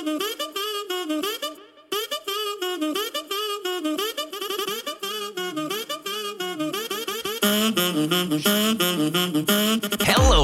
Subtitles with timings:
[0.00, 0.08] Hello,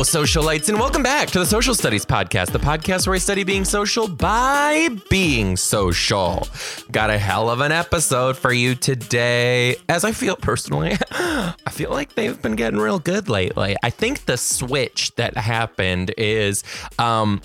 [0.02, 3.64] socialites, and welcome back to the Social Studies Podcast, the podcast where I study being
[3.64, 6.46] social by being social.
[6.92, 9.76] Got a hell of an episode for you today.
[9.88, 13.74] As I feel personally, I feel like they've been getting real good lately.
[13.82, 16.62] I think the switch that happened is
[16.98, 17.40] um,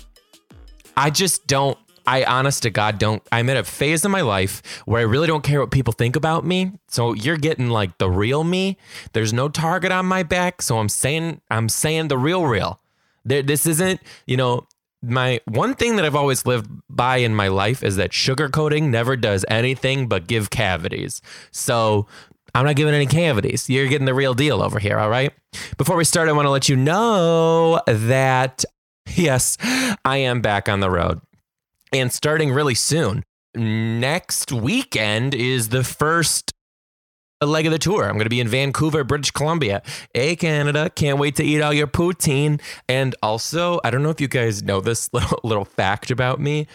[0.94, 1.78] I just don't.
[2.06, 3.22] I honest to God don't.
[3.30, 6.16] I'm at a phase in my life where I really don't care what people think
[6.16, 6.72] about me.
[6.88, 8.76] So you're getting like the real me.
[9.12, 10.62] There's no target on my back.
[10.62, 12.80] So I'm saying I'm saying the real real.
[13.24, 14.66] There, this isn't you know
[15.02, 19.16] my one thing that I've always lived by in my life is that sugarcoating never
[19.16, 21.20] does anything but give cavities.
[21.50, 22.06] So
[22.54, 23.68] I'm not giving any cavities.
[23.68, 25.32] You're getting the real deal over here, all right?
[25.78, 28.64] Before we start, I want to let you know that
[29.08, 29.56] yes,
[30.04, 31.20] I am back on the road
[31.92, 33.24] and starting really soon.
[33.54, 36.52] Next weekend is the first
[37.46, 38.04] leg of the tour.
[38.04, 39.82] I'm going to be in Vancouver, British Columbia.
[40.14, 40.90] Hey, Canada.
[40.90, 42.60] Can't wait to eat all your poutine.
[42.88, 46.66] And also, I don't know if you guys know this little, little fact about me.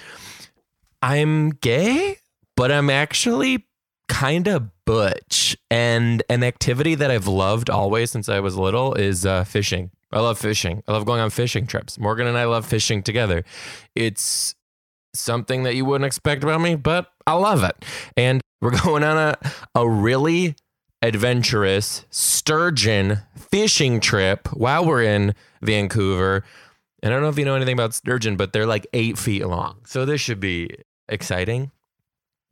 [1.02, 2.18] I'm gay,
[2.56, 3.66] but I'm actually
[4.08, 5.58] kind of butch.
[5.70, 9.92] And an activity that I've loved always since I was little is uh, fishing.
[10.12, 10.84] I love fishing.
[10.88, 12.00] I love going on fishing trips.
[12.00, 13.44] Morgan and I love fishing together.
[13.94, 14.56] It's
[15.20, 17.84] something that you wouldn't expect about me, but I love it.
[18.16, 19.38] And we're going on a,
[19.76, 20.56] a really
[21.02, 26.44] adventurous sturgeon fishing trip while we're in Vancouver.
[27.04, 29.46] And I don't know if you know anything about sturgeon, but they're like eight feet
[29.46, 29.78] long.
[29.86, 30.70] So this should be
[31.08, 31.72] exciting.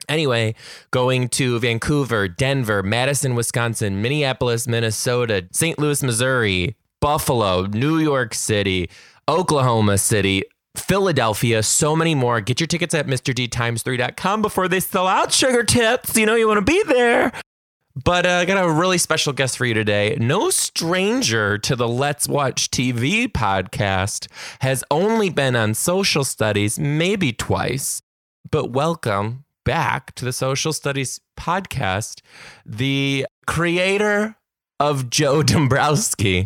[0.07, 0.53] Anyway,
[0.91, 5.79] going to Vancouver, Denver, Madison, Wisconsin, Minneapolis, Minnesota, St.
[5.79, 8.89] Louis, Missouri, Buffalo, New York City,
[9.27, 10.43] Oklahoma City,
[10.79, 12.41] Philadelphia, so many more.
[12.41, 16.17] Get your tickets at MrDTimes3.com before they sell out, sugar tips.
[16.17, 17.31] You know you want to be there.
[18.03, 20.17] But uh, I got a really special guest for you today.
[20.19, 24.27] No stranger to the Let's Watch TV podcast,
[24.59, 28.01] has only been on social studies maybe twice.
[28.51, 32.19] But welcome back to the Social Studies podcast,
[32.65, 34.35] the creator
[34.79, 36.45] of Joe Dombrowski.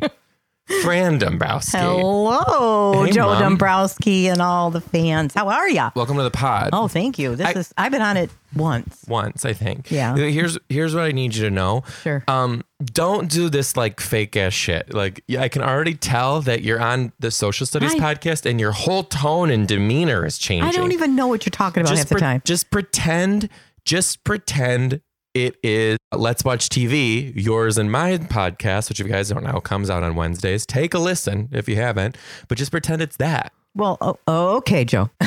[0.83, 1.77] Fran Dombrowski.
[1.79, 3.41] Hello, Hey, Joe Mom.
[3.41, 5.33] Dombrowski and all the fans.
[5.33, 5.91] How are ya?
[5.95, 6.69] Welcome to the pod.
[6.73, 7.35] Oh, thank you.
[7.35, 9.03] This I- is I've been on it once.
[9.07, 9.89] Once, I think.
[9.91, 10.15] Yeah.
[10.15, 11.83] Here's here's what I need you to know.
[12.03, 12.23] Sure.
[12.27, 14.93] Um, don't do this like fake ass shit.
[14.93, 18.59] Like yeah, I can already tell that you're on the social studies I- podcast and
[18.59, 20.69] your whole tone and demeanor is changing.
[20.69, 22.41] I don't even know what you're talking about just half the time.
[22.45, 23.49] Just pretend,
[23.85, 25.01] just pretend
[25.33, 29.59] it is Let's Watch TV, yours and my podcast, which if you guys don't know
[29.59, 30.65] comes out on Wednesdays.
[30.65, 32.17] Take a listen if you haven't,
[32.47, 33.53] but just pretend it's that.
[33.75, 35.09] Well, oh, oh, okay, Joe.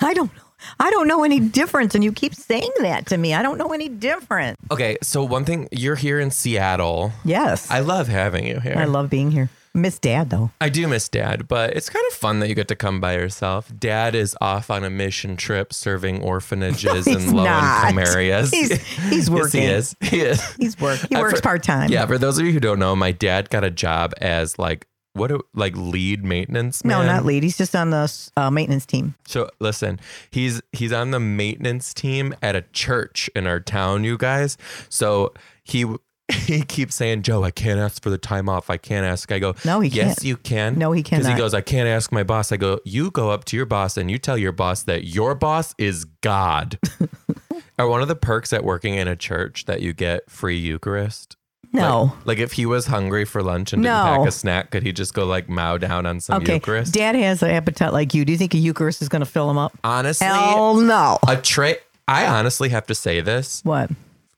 [0.00, 0.42] I don't know.
[0.80, 3.32] I don't know any difference, and you keep saying that to me.
[3.32, 4.58] I don't know any difference.
[4.72, 7.12] Okay, so one thing you're here in Seattle.
[7.24, 8.74] Yes, I love having you here.
[8.76, 9.50] I love being here.
[9.80, 10.50] Miss Dad though.
[10.60, 13.14] I do miss dad, but it's kind of fun that you get to come by
[13.14, 13.72] yourself.
[13.78, 18.50] Dad is off on a mission trip serving orphanages He's in low income areas.
[18.50, 18.80] He's-
[19.10, 19.62] he's working.
[19.68, 20.10] Yes, he is.
[20.10, 20.54] He is.
[20.56, 21.00] He's work.
[21.08, 21.90] He Uh, works part time.
[21.90, 24.86] Yeah, for those of you who don't know, my dad got a job as like
[25.14, 27.42] what do- like lead maintenance No, not lead.
[27.42, 29.14] He's just on the uh, maintenance team.
[29.26, 29.98] So listen,
[30.30, 34.56] he's he's on the maintenance team at a church in our town, you guys.
[34.88, 35.32] So
[35.64, 35.84] he
[36.32, 38.70] he keeps saying, "Joe, I can't ask for the time off.
[38.70, 40.24] I can't ask." I go, No, he Yes, can't.
[40.24, 40.78] you can.
[40.78, 41.22] No, he can't.
[41.22, 43.66] Because he goes, "I can't ask my boss." I go, "You go up to your
[43.66, 46.78] boss and you tell your boss that your boss is God."
[47.78, 51.36] Are one of the perks at working in a church that you get free Eucharist?
[51.72, 52.12] No.
[52.20, 54.02] Like, like if he was hungry for lunch and didn't No.
[54.18, 56.54] pack a snack, could he just go like mow down on some okay.
[56.54, 56.92] Eucharist?
[56.94, 58.24] Dad has an appetite like you.
[58.24, 59.78] Do you think a Eucharist is going to fill him up?
[59.84, 61.18] Honestly, Hell no.
[61.28, 61.76] a tray.
[62.08, 63.60] I honestly have to say this.
[63.64, 63.90] What?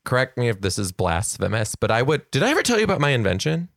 [0.04, 2.30] Correct me if this is blasphemous, but I would.
[2.30, 3.68] Did I ever tell you about my invention?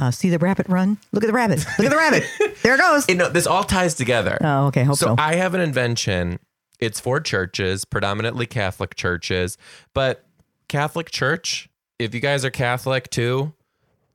[0.00, 0.98] Uh, see the rabbit run?
[1.12, 1.64] Look at the rabbit.
[1.78, 2.24] Look at the rabbit.
[2.62, 3.08] There it goes.
[3.08, 4.36] You know, this all ties together.
[4.40, 4.82] Oh, okay.
[4.82, 5.06] Hope so.
[5.06, 6.38] so I have an invention.
[6.80, 9.56] It's for churches, predominantly Catholic churches,
[9.94, 10.24] but
[10.68, 11.68] Catholic church.
[11.98, 13.54] If you guys are Catholic too,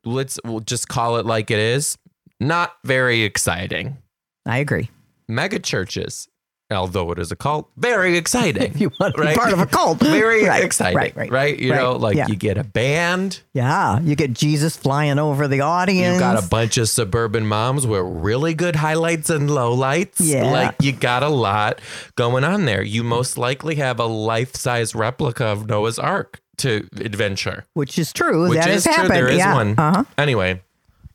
[0.05, 1.97] let's we'll just call it like it is.
[2.39, 3.97] Not very exciting.
[4.45, 4.89] I agree.
[5.27, 6.27] Mega churches,
[6.73, 8.63] although it is a cult, very exciting.
[8.63, 9.99] If you want to be part of a cult.
[10.01, 11.31] very Right, exciting, Right, right.
[11.31, 11.57] right?
[11.59, 12.27] You right, know, like yeah.
[12.27, 13.99] you get a band, Yeah.
[14.01, 16.15] You get Jesus flying over the audience.
[16.15, 20.15] you got a bunch of suburban moms with really good highlights and lowlights.
[20.19, 20.51] Yeah.
[20.51, 21.79] Like you got a lot
[22.15, 22.83] going on there.
[22.83, 27.65] You most likely have a life size replica of Noah's Ark to adventure.
[27.73, 28.47] Which is true.
[28.49, 28.93] Which that is has true.
[29.03, 29.15] happened.
[29.15, 29.53] There is yeah.
[29.53, 29.75] one.
[29.77, 30.03] Uh-huh.
[30.17, 30.61] Anyway,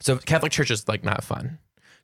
[0.00, 1.58] so Catholic Church is like not fun.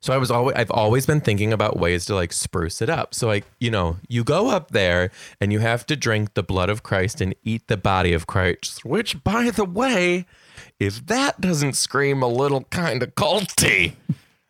[0.05, 3.15] So I was always I've always been thinking about ways to like spruce it up.
[3.15, 5.09] So like, you know, you go up there
[5.41, 8.85] and you have to drink the blood of Christ and eat the body of Christ,
[8.85, 10.27] which by the way,
[10.79, 13.93] if that doesn't scream a little kind of culty,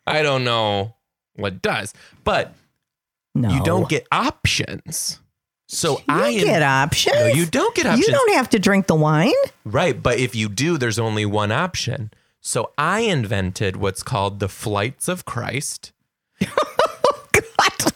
[0.06, 0.96] I don't know
[1.36, 1.94] what does.
[2.22, 2.52] But
[3.34, 5.20] No, you don't get options.
[5.68, 7.16] So You I am- get options.
[7.16, 8.06] No, you don't get options.
[8.06, 9.32] You don't have to drink the wine.
[9.64, 12.10] Right, but if you do, there's only one option.
[12.46, 15.90] So I invented what's called the flights of Christ.
[16.40, 16.52] God.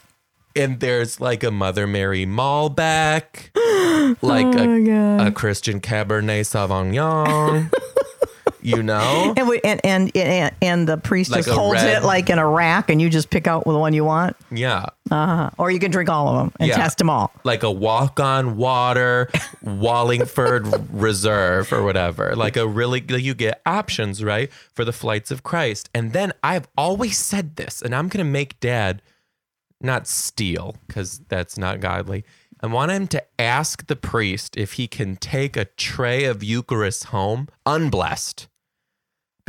[0.56, 3.50] And there's like a Mother Mary Malbec,
[4.20, 7.70] like Oh a, a Christian Cabernet Sauvignon.
[8.62, 9.34] you know?
[9.40, 12.38] And, we, and and and and the priest Like just holds red- it like in
[12.38, 14.86] a rack, and you just pick out the one you want, Yeah.
[15.10, 15.50] uh-huh.
[15.58, 16.76] or you can drink all of them and Yeah.
[16.76, 17.32] test them all.
[17.44, 19.30] Like a walk on water,
[19.62, 22.34] Wallingford Reserve or whatever.
[22.36, 24.50] Like a really, like you get options, right?
[24.74, 25.88] For the flights of Christ.
[25.94, 29.02] And then I've always said this, and I'm going to make dad
[29.80, 32.24] not steal because that's not godly.
[32.62, 37.04] I want him to ask the priest if he can take a tray of Eucharist
[37.04, 38.48] home unblessed.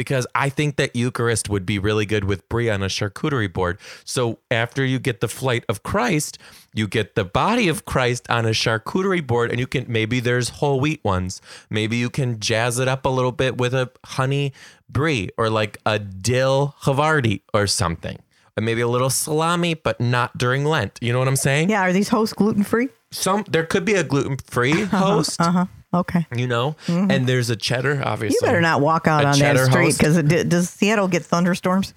[0.02, 3.78] Because I think that Eucharist would be really good with brie on a charcuterie board.
[4.04, 6.40] So after you get the flight of Christ,
[6.74, 10.50] you get the body of Christ on a charcuterie board, and you can maybe there's
[10.50, 11.40] whole wheat ones.
[11.70, 14.54] Maybe you can jazz it up a little bit with a honey
[14.90, 18.18] brie or like a dill havarti or something.
[18.58, 20.98] Or maybe a little salami, but not during Lent.
[21.00, 21.70] You know what I'm saying?
[21.70, 22.90] Yeah, are these hosts gluten free?
[23.12, 25.66] Some there could be a gluten free host, Uh huh.
[25.94, 26.26] Okay.
[26.36, 28.38] you know, and there's a cheddar, obviously.
[28.42, 31.94] You better not walk out on that street because does Seattle get thunderstorms?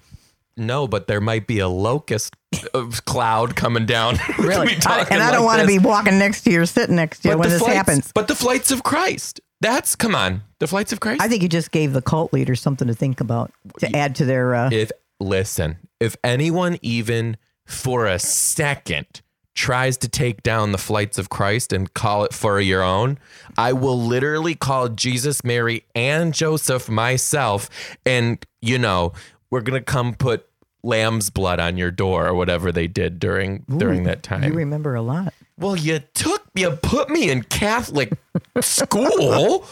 [0.57, 2.33] No, but there might be a locust
[2.73, 4.17] uh, cloud coming down.
[4.37, 4.75] Really?
[4.85, 7.19] I- and I don't like want to be walking next to you or sitting next
[7.21, 8.11] to you But when this flights- happens.
[8.13, 9.41] But the flights of Christ.
[9.61, 10.43] That's come on.
[10.59, 11.21] The flights of Christ.
[11.21, 14.25] I think you just gave the cult leaders something to think about to add to
[14.25, 14.53] their.
[14.55, 19.21] Uh, if listen, if anyone even for a second
[19.55, 23.17] tries to take down the flights of Christ and call it for your own,
[23.57, 27.69] I will literally call Jesus, Mary, and Joseph myself,
[28.05, 29.13] and you know
[29.49, 30.47] we're gonna come put
[30.83, 34.43] lamb's blood on your door or whatever they did during during that time.
[34.43, 35.33] you remember a lot.
[35.57, 38.11] Well, you took you put me in Catholic
[38.61, 39.65] school.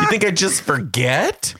[0.00, 1.54] You think I just forget?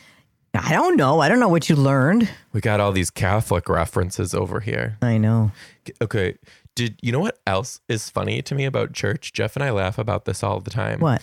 [0.65, 1.21] I don't know.
[1.21, 2.29] I don't know what you learned.
[2.53, 4.99] We got all these Catholic references over here.
[5.03, 5.53] I know.
[6.01, 6.37] Okay.
[6.75, 9.33] Did you know what else is funny to me about church?
[9.33, 11.01] Jeff and I laugh about this all the time.
[11.01, 11.23] What?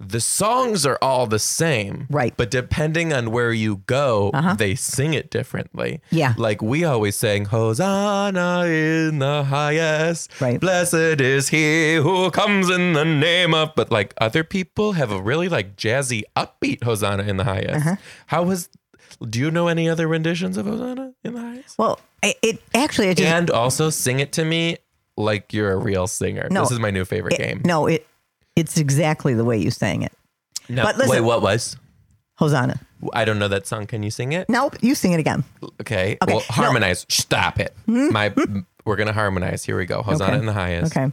[0.00, 2.06] The songs are all the same.
[2.10, 2.32] Right.
[2.32, 2.34] Uh-huh.
[2.36, 6.00] But depending on where you go, they sing it differently.
[6.10, 6.34] Yeah.
[6.36, 10.40] Like we always sang, Hosanna in the highest.
[10.40, 10.60] Right.
[10.60, 13.74] Blessed is he who comes in the name of.
[13.76, 17.86] But like other people have a really like jazzy, upbeat Hosanna in the highest.
[17.86, 17.96] Uh-huh.
[18.26, 18.68] How was.
[19.22, 21.78] Do you know any other renditions of Hosanna in the highest?
[21.78, 24.78] Well, it, it actually it just and also sing it to me
[25.16, 26.48] like you're a real singer.
[26.50, 26.62] No.
[26.62, 27.62] this is my new favorite it- game.
[27.64, 28.06] no it
[28.56, 30.12] it's exactly the way you sang it.
[30.68, 31.76] No, but listen- wait, what was?
[32.36, 32.80] Hosanna.
[33.12, 33.86] I don't know that song.
[33.86, 34.48] Can you sing it?
[34.48, 35.44] Nope, you sing it again.
[35.80, 36.16] Okay.
[36.22, 36.40] Okay, Well, no.
[36.54, 37.06] harmonize.
[37.08, 37.74] Stop it.
[37.86, 38.12] Hmm?
[38.12, 38.60] My, hmm?
[38.84, 39.62] we're gonna harmonize.
[39.64, 40.02] Here we go.
[40.02, 40.40] Hosanna Okay.
[40.40, 40.96] in the highest.
[40.96, 41.12] Okay.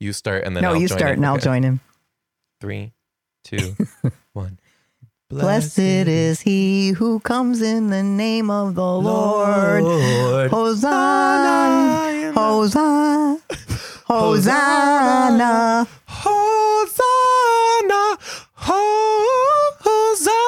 [0.00, 1.18] You start and then no, I'll you join start in.
[1.18, 1.44] and I'll Okay.
[1.44, 1.80] join him.
[2.60, 2.92] Three,
[3.44, 3.76] two,
[4.32, 4.58] one.
[5.30, 9.82] Blessed is he who comes in the name of the Lord.
[9.84, 10.50] Lord.
[10.50, 13.38] Hosanna, Hosanna,
[14.06, 15.86] Hosanna.
[16.24, 18.02] Hosanna,
[19.84, 20.40] Hosanna,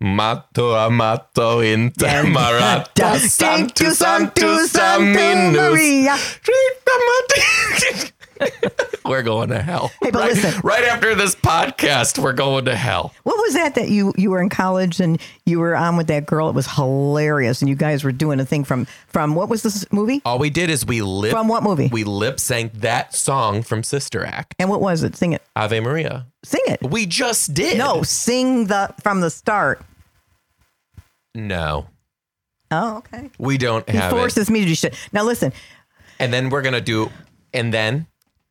[0.00, 5.70] Mato amato intemarato, sanctus sanctus aminus.
[5.70, 6.16] Maria.
[9.04, 9.88] We're going to hell.
[10.02, 10.60] Hey, but right, listen.
[10.64, 13.12] right after this podcast, we're going to hell.
[13.24, 16.24] What was that that you you were in college and you were on with that
[16.24, 16.48] girl?
[16.48, 19.84] It was hilarious, and you guys were doing a thing from from what was this
[19.92, 20.22] movie?
[20.24, 21.90] All we did is we lip From what movie?
[21.92, 25.16] we lip sank that song from Sister Act, And what was it?
[25.16, 25.42] Sing it.
[25.54, 26.26] Ave Maria.
[26.42, 26.80] Sing it.
[26.82, 27.76] We just did.
[27.76, 29.82] No, sing the from the start.
[31.34, 31.88] no,
[32.70, 33.30] Oh, okay.
[33.38, 34.16] we don't He have it.
[34.16, 34.94] forces me to do shit.
[35.12, 35.52] Now listen,
[36.18, 37.10] And then we're gonna do,
[37.52, 38.06] and then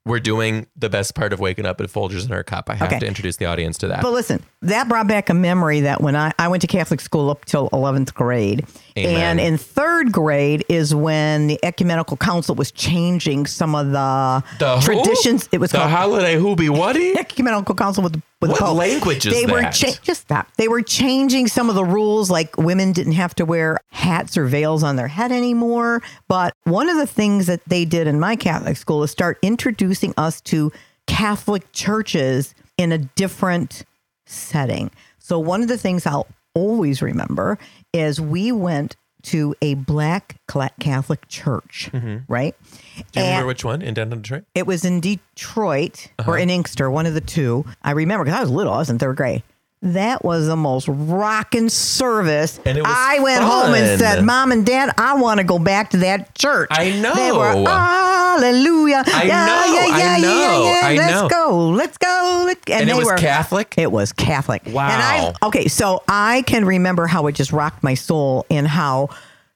[0.05, 2.69] we're doing the best part of waking up at Folgers in our cup.
[2.69, 3.00] I have Okay.
[3.00, 4.01] to introduce the audience to that.
[4.01, 7.29] But listen, that brought back a memory that when I, I went to Catholic school
[7.29, 8.65] up till 11th grade.
[8.98, 9.15] Amen.
[9.15, 14.79] And in third grade is when the Ecumenical Council was changing some of the, The
[14.81, 15.48] traditions.
[15.53, 17.13] It was the called holiday hoobie whatty.
[17.17, 18.77] Ecumenical Council with the, with What the Pope.
[18.77, 19.71] language is they were that?
[19.73, 20.47] cha- just stop.
[20.57, 24.45] They were changing some of the rules, like women didn't have to wear hats or
[24.45, 26.03] veils on their head anymore.
[26.27, 30.13] But one of the things that they did in my Catholic school is start introducing
[30.17, 30.71] us to
[31.07, 33.83] Catholic churches in a different
[34.25, 34.91] setting.
[35.19, 37.57] So one of the things I'll always remember
[37.93, 40.37] is we went to a black
[40.79, 41.89] Catholic church,
[42.27, 42.55] right?
[42.61, 43.01] Mm-hmm.
[43.11, 44.43] Do you remember which one in downtown Detroit?
[44.53, 46.31] It was in Detroit Uh-huh.
[46.31, 47.65] or in Inkster, one of the two.
[47.81, 48.73] I remember because I was little.
[48.73, 49.43] I was in third grade.
[49.83, 52.57] That was the most rocking service.
[52.65, 55.59] And it was I went home and said, "Mom and Dad, I want to go
[55.59, 57.13] back to that church." I know.
[57.13, 59.03] They were hallelujah.
[59.05, 60.87] I yeah, know, Yeah, I know, yeah, yeah.
[60.87, 61.27] I Let's know.
[61.27, 61.69] go.
[61.69, 62.43] Let's go.
[62.45, 63.75] Let's, and And it was were, Catholic?
[63.77, 64.63] It was Catholic.
[64.67, 64.87] Wow.
[64.89, 69.09] And I okay, so I can remember how it just rocked my soul in how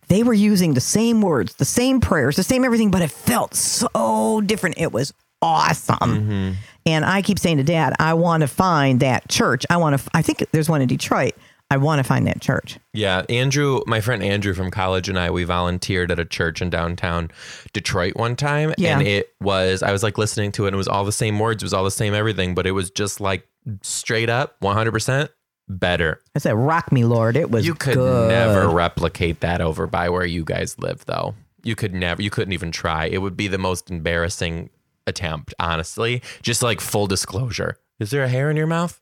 [0.10, 3.55] they were using the same words, the same prayers, the same everything, but it felt
[3.55, 4.77] so different.
[4.77, 5.98] It was awesome.
[6.00, 6.51] Mm-hmm.
[6.88, 9.65] And I keep saying to Dad, I want to find that church.
[9.70, 10.10] I want to.
[10.13, 11.34] I think there's one in Detroit.
[11.70, 12.79] I want to find that church.
[12.94, 16.70] Yeah, Andrew, my friend Andrew from college and I, we volunteered at a church in
[16.70, 17.29] downtown
[17.74, 18.74] Detroit one time.
[18.77, 18.98] Yeah.
[18.98, 21.39] And it was, I was like listening to it and it was all the same
[21.39, 23.46] words, it was all the same everything, but it was just like
[23.82, 25.27] straight up 100%
[25.67, 26.22] better.
[26.36, 28.29] I said, "Rock me, Lord." It was You could good.
[28.29, 31.36] never replicate that over by where you guys live, though.
[31.63, 33.08] You could never, you couldn't even try.
[33.08, 34.70] It would be the most embarrassing
[35.08, 36.22] attempt, honestly.
[36.42, 37.78] Just like full disclosure.
[38.00, 39.00] Is there a hair in your mouth?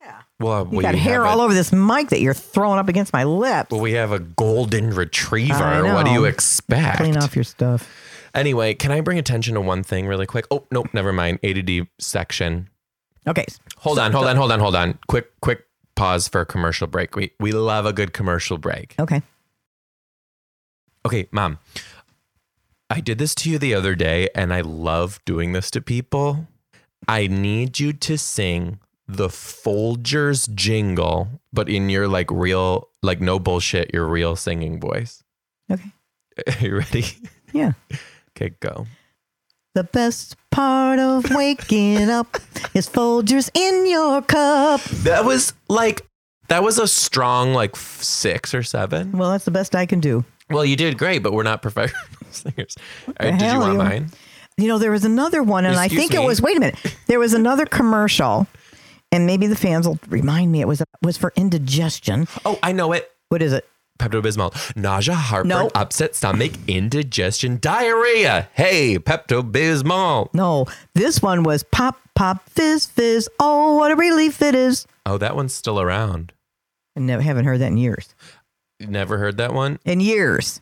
[0.00, 0.20] Yeah.
[0.40, 3.12] Well, You we got hair all a- over this mic that you're throwing up against
[3.12, 3.70] my lips.
[3.70, 5.92] Well, we have a golden retriever.
[5.94, 6.98] What do you expect?
[6.98, 7.88] Clean off your stuff.
[8.34, 10.46] Anyway, can I bring attention to one thing really quick?
[10.50, 11.38] Oh, nope, never mind.
[11.42, 12.68] A to D section.
[13.26, 13.44] Okay.
[13.78, 14.98] Hold on, hold on, hold on, hold on.
[15.06, 17.14] Quick, quick pause for a commercial break.
[17.14, 18.94] We we love a good commercial break.
[18.98, 19.22] Okay.
[21.04, 21.58] Okay, mom.
[22.92, 26.46] I did this to you the other day and I love doing this to people.
[27.08, 33.38] I need you to sing the Folgers jingle, but in your like real, like no
[33.38, 35.24] bullshit, your real singing voice.
[35.70, 35.90] Okay.
[36.46, 37.06] Are you ready?
[37.52, 37.72] Yeah.
[38.34, 38.86] Okay, go.
[39.74, 42.38] The best part of waking up
[42.72, 44.80] is Folgers in your cup.
[45.04, 46.00] That was like
[46.48, 49.12] that was a strong like six or seven.
[49.12, 50.24] Well, that's the best I can do.
[50.48, 52.00] Well, you did great, but we're not professional
[52.32, 52.76] singers.
[53.06, 54.10] Right, uh, the did you want you- mine?
[54.58, 56.18] You know, there was another one, and I think me?
[56.18, 56.42] it was.
[56.42, 56.76] Wait a minute.
[57.06, 58.46] There was another commercial,
[59.10, 60.60] and maybe the fans will remind me.
[60.60, 62.28] It was was for indigestion.
[62.44, 63.10] Oh, I know it.
[63.30, 63.66] What is it?
[63.98, 64.52] Pepto Bismol.
[64.76, 65.72] Nausea, heartburn, Nope.
[65.74, 68.48] upset stomach, indigestion, diarrhea.
[68.52, 70.28] Hey, Pepto Bismol.
[70.34, 73.30] No, this one was pop pop fizz fizz.
[73.40, 74.86] Oh, what a relief it is!
[75.06, 76.32] Oh, that one's still around.
[76.94, 78.14] I never haven't heard that in years.
[78.80, 79.78] Never heard that one?
[79.86, 80.60] In years.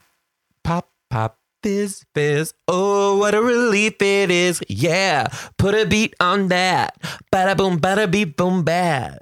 [0.62, 2.54] Pop, pop, fizz, fizz.
[2.68, 4.62] Oh, what a relief it is.
[4.68, 7.00] Yeah, put a beat on that.
[7.32, 9.18] Bada boom, bada beep, boom, bad.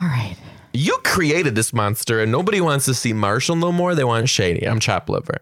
[0.00, 0.36] All right.
[0.74, 3.94] You created this monster, and nobody wants to see Marshall no more.
[3.94, 4.66] They want Shady.
[4.66, 5.38] I'm chop liver.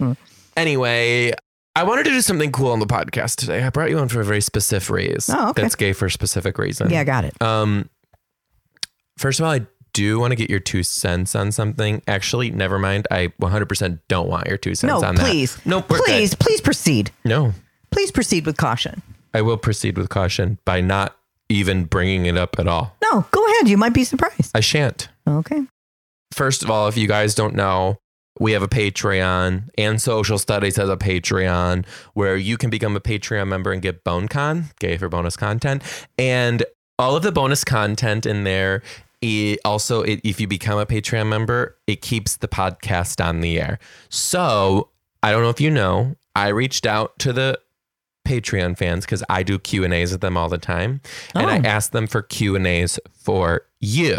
[0.56, 1.32] anyway,
[1.76, 3.62] I wanted to do something cool on the podcast today.
[3.62, 5.36] I brought you on for a very specific reason.
[5.36, 5.62] Oh, okay.
[5.62, 6.90] That's gay for a specific reason.
[6.90, 7.40] Yeah, I got it.
[7.42, 7.90] Um,
[9.18, 12.02] first of all, I do want to get your two cents on something.
[12.06, 13.06] Actually, never mind.
[13.10, 15.56] I 100% don't want your two cents No, on please.
[15.56, 15.66] that.
[15.66, 15.88] Nope.
[15.88, 16.04] we're good.
[16.06, 17.10] please, please proceed.
[17.24, 17.54] No,
[17.90, 19.00] Please proceed with caution.
[19.32, 21.16] I will proceed with caution by not
[21.48, 22.96] even bringing it up at all.
[23.02, 23.68] No, go ahead.
[23.68, 24.50] You might be surprised.
[24.54, 25.08] I shan't.
[25.28, 25.62] Okay.
[26.32, 27.98] First of all, if you guys don't know,
[28.40, 33.00] we have a Patreon and Social Studies has a Patreon where you can become a
[33.00, 35.80] Patreon member and get BoneCon, gay for bonus content.
[36.18, 36.64] And
[36.98, 38.82] all of the bonus content in there,
[39.24, 43.58] it also, it, if you become a Patreon member, it keeps the podcast on the
[43.60, 43.78] air.
[44.08, 44.90] So
[45.22, 47.58] I don't know if you know, I reached out to the
[48.26, 51.00] Patreon fans because I do Q and A's with them all the time,
[51.34, 51.62] and I Oh.
[51.64, 54.18] asked them for Q and A's for you.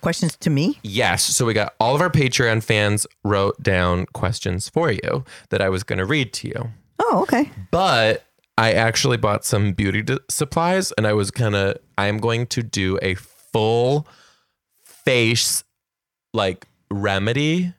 [0.00, 0.78] Questions to me?
[0.82, 1.24] Yes.
[1.24, 5.68] So we got all of our Patreon fans wrote down questions for you that I
[5.70, 6.68] was going to read to you.
[6.98, 7.50] Oh, okay.
[7.70, 8.24] But
[8.58, 12.98] I actually bought some beauty supplies and I was going to, I'm going to do
[13.00, 13.14] a
[13.56, 14.06] full
[14.84, 15.64] face
[16.34, 17.72] like remedy.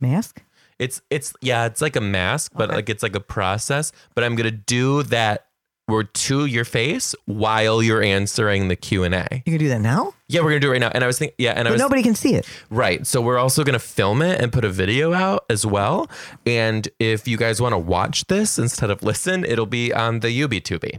[0.00, 0.42] Mask?
[0.78, 2.76] It's, it's, yeah, it's like a mask, but Okay.
[2.76, 3.92] like it's like a process.
[4.14, 5.46] But I'm to do that
[5.88, 9.42] were to your face while you're answering the Q&A.
[9.44, 10.14] You can do that now?
[10.28, 10.90] Yeah, we're to do it right now.
[10.94, 12.48] And I was thinking, yeah, and I was nobody can see it.
[12.70, 13.04] Right.
[13.06, 16.08] So we're also to film it and put a video out as well.
[16.46, 20.28] And if you guys want to watch this instead of listen, it'll be on the
[20.28, 20.98] UbiTubi.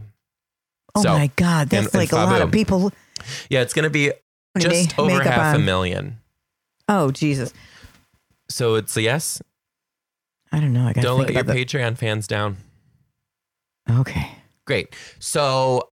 [0.94, 1.70] Oh So, my God.
[1.70, 2.92] That's and- and like a lot of people.
[3.50, 4.12] Yeah, it's going to be
[4.58, 5.64] just over makeup half a on.
[5.64, 6.18] million.
[6.88, 7.52] Oh, Jesus.
[8.48, 9.40] So it's a yes.
[10.50, 10.86] I don't know.
[10.86, 12.58] I got Don't think let your about Patreon fans down.
[13.90, 14.30] Okay.
[14.66, 14.94] Great.
[15.18, 15.88] So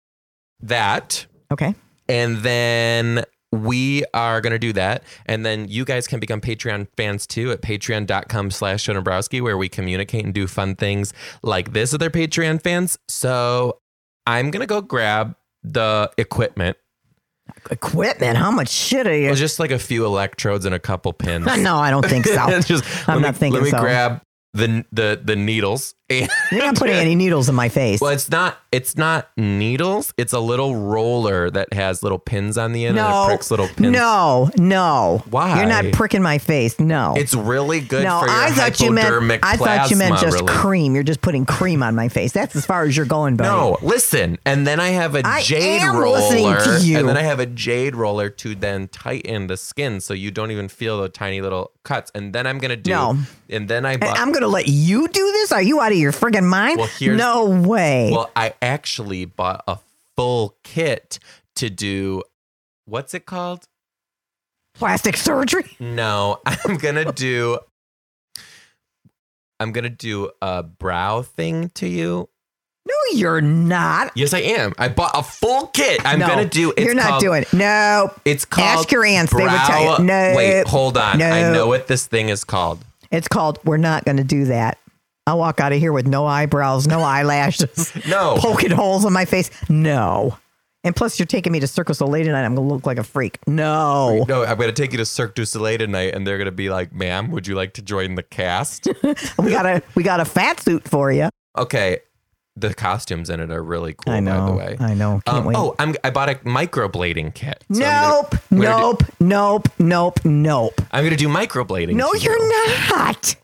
[0.61, 1.73] that, Okay.
[2.07, 5.03] and then we are going to do that.
[5.25, 9.57] And then you guys can become Patreon fans too at patreon.com slash Joe Dombrowski, where
[9.57, 12.99] we communicate and do fun things like this with our Patreon fans.
[13.07, 13.79] So
[14.27, 16.77] I'm going to go grab the equipment
[17.71, 18.37] Equipment?
[18.37, 19.29] How much shit are It you?
[19.29, 21.45] was just like a few electrodes and a couple pins.
[21.57, 22.59] no, I don't think so.
[22.61, 23.79] Just- I'm not me, thinking Let me so.
[23.79, 24.21] grab
[24.53, 25.95] the the the needles.
[26.09, 28.01] And You're not putting any needles in my face.
[28.01, 30.13] well, it's not it's not needles.
[30.17, 33.51] It's a little roller that has little pins on the end and no, it pricks
[33.51, 33.91] little pins.
[33.91, 35.23] no, no.
[35.29, 35.57] Why?
[35.57, 36.79] You're not pricking my face.
[36.79, 37.13] No.
[37.17, 39.43] It's really good no, for your I thought you meant.
[39.43, 40.55] I thought you meant just relief.
[40.55, 40.95] cream.
[40.95, 42.31] You're just putting cream on my face.
[42.31, 43.49] That's as far as you're going, buddy.
[43.49, 44.37] No, listen.
[44.45, 46.17] And then I have a I jade am roller.
[46.19, 46.97] listening to you.
[46.99, 50.51] And then I have a jade roller to then tighten the skin so you don't
[50.51, 52.11] even feel the tiny little cuts.
[52.15, 53.17] And then I'm gonna do No.
[53.49, 55.51] and then I And I'm going to let you do this?
[55.51, 56.79] Are you out of your friggin' mind?
[56.79, 58.09] Well, here's- no way.
[58.11, 59.77] well, I actually bought a
[60.15, 61.19] full kit
[61.57, 62.23] to do
[62.85, 63.67] what's it called?
[64.75, 65.75] Plastic surgery?
[65.79, 67.59] No, I'm gonna do
[69.59, 72.29] I'm gonna do a brow thing to you.
[72.87, 74.11] No, you're not.
[74.15, 74.73] Yes, I am.
[74.77, 76.01] I bought a full kit.
[76.05, 76.71] I'm No, gonna do.
[76.75, 77.53] It's you're not called- doing it.
[77.53, 78.09] No.
[78.25, 78.79] It's called.
[78.79, 80.05] Ask your aunts, they would tell you.
[80.05, 80.33] No.
[80.35, 81.21] Wait, hold on.
[81.21, 82.79] I know what this thing is called.
[83.11, 84.77] It's called We're Not to Do That.
[85.29, 88.35] I'll walk out of here with no eyebrows, no eyelashes, No.
[88.39, 89.49] poking holes in my face.
[89.69, 90.37] No.
[90.83, 92.43] And plus, you're taking me to Cirque du Soleil tonight.
[92.45, 93.37] I'm going to look like a freak.
[93.45, 94.23] No.
[94.29, 96.93] No, I'm gonna take you to Cirque du Soleil tonight, and they're gonna be like,
[96.93, 98.87] "Ma'am, would you like to join the cast?"
[99.37, 101.29] We got a we got a fat suit for you.
[101.57, 101.99] okay,
[102.55, 104.13] the costumes in it are really cool.
[104.13, 104.39] I know.
[104.39, 104.77] by the way.
[104.79, 105.21] I know.
[105.25, 105.57] Can't Um, wait.
[105.57, 107.63] oh, I'm, I bought a microblading kit.
[107.73, 107.91] So I'm
[108.57, 108.99] gonna- nope.
[108.99, 109.67] Do- nope.
[109.79, 109.79] Nope.
[109.79, 110.19] Nope.
[110.25, 110.81] Nope.
[110.91, 111.93] I'm gonna do microblading.
[111.95, 112.49] No, you're you.
[112.89, 113.35] not.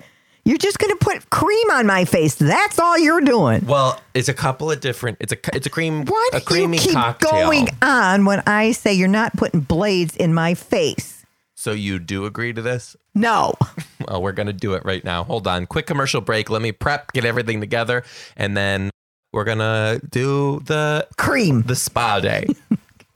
[0.47, 2.35] You're just going to put cream on my face.
[2.35, 3.65] That's all you're doing.
[3.65, 5.17] Well, it's a couple of different.
[5.19, 7.31] It's a it's a cream Why a do creamy you keep cocktail.
[7.31, 11.25] going on when I say you're not putting blades in my face?
[11.55, 12.95] So you do agree to this?
[13.13, 13.53] No.
[14.07, 15.23] Well, we're gonna do it right now.
[15.23, 16.51] Hold on, quick commercial break.
[16.51, 18.03] Let me prep, get everything together,
[18.37, 18.91] and then
[19.33, 21.63] we're gonna do the Cream.
[21.63, 22.45] the spa day.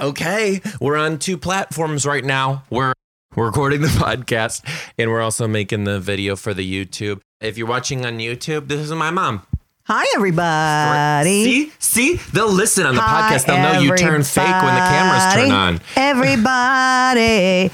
[0.00, 2.62] okay, we're on two platforms right now.
[2.70, 2.92] We're
[3.36, 4.62] we're recording the podcast
[4.98, 7.20] and we're also making the video for the YouTube.
[7.40, 9.42] If you're watching on YouTube, this is my mom.
[9.84, 11.44] Hi, everybody.
[11.44, 13.46] See, see, they'll listen on the Hi, podcast.
[13.46, 15.80] They'll know you turn fake when the cameras turn on.
[15.94, 17.70] Everybody.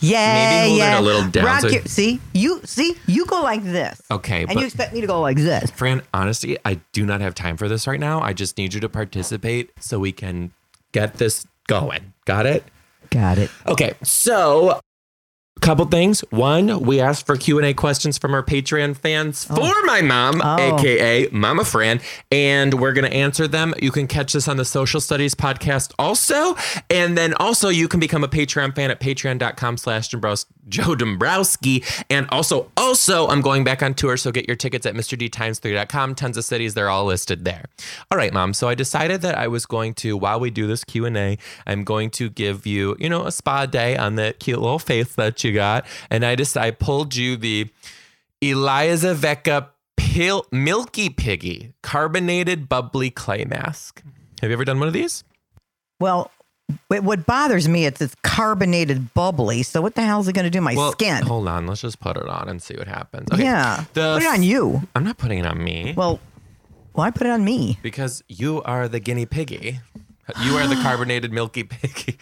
[0.00, 0.98] Yeah, Maybe yeah.
[0.98, 4.02] a little down Rock so- your, see, you see, you go like this.
[4.10, 5.70] Okay, And you expect me to go like this.
[5.70, 8.20] Fran, honestly, I do not have time for this right now.
[8.20, 10.50] I just need you to participate so we can
[10.90, 12.14] get this going.
[12.24, 12.64] Got it?
[13.10, 13.50] Got it.
[13.68, 14.80] Okay, so
[15.62, 16.20] couple things.
[16.30, 19.54] One, we asked for Q&A questions from our Patreon fans oh.
[19.54, 20.76] for my mom, Oh.
[20.76, 22.00] aka Mama Fran,
[22.32, 23.72] and we're going to answer them.
[23.80, 26.56] You can catch this on the Social Studies podcast also,
[26.90, 30.08] and then also you can become a Patreon fan at patreon.com slash
[30.68, 34.94] Joe Dombrowski, and also, also I'm going back on tour, so get your tickets at
[34.94, 36.16] MrDTimes3.com.
[36.16, 37.66] Tons of cities, they're all listed there.
[38.10, 40.82] All right, Mom, so I decided that I was going to, while we do this
[40.82, 44.78] Q&A, I'm going to give you, you know, a spa day on the cute little
[44.80, 47.68] face that you got, and I just, I pulled you the
[48.42, 54.02] Elizavecca Pil- Milky Piggy carbonated bubbly clay mask.
[54.40, 55.24] Have you ever done one of these?
[56.00, 56.30] Well,
[56.88, 59.62] what what bothers me is it's carbonated bubbly.
[59.62, 61.22] So what the hell is it going to do to my Well, skin?
[61.22, 61.66] hold on.
[61.66, 63.28] Let's just put it on and see what happens.
[63.32, 63.44] Okay.
[63.44, 63.84] Yeah.
[63.92, 64.82] The Put it on you.
[64.96, 66.18] I'm not putting it on me Well,
[66.94, 67.78] why put it on me?
[67.82, 69.80] because you are the guinea piggy.
[70.42, 72.18] You are the carbonated milky piggy.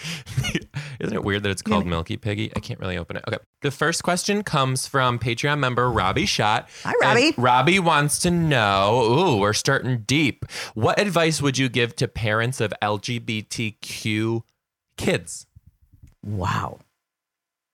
[1.01, 2.51] Isn't it weird that it's called milky piggy?
[2.57, 3.25] I can't really open it.
[3.29, 3.39] Okay.
[3.63, 6.69] The first question comes from Patreon member Robbie Shot.
[6.85, 7.35] Hi, Robbie.
[7.37, 10.45] Robbie wants to know, ooh, we're starting deep.
[10.75, 14.43] What advice would you give to parents of LGBTQ
[14.97, 15.47] kids?
[16.25, 16.79] Wow.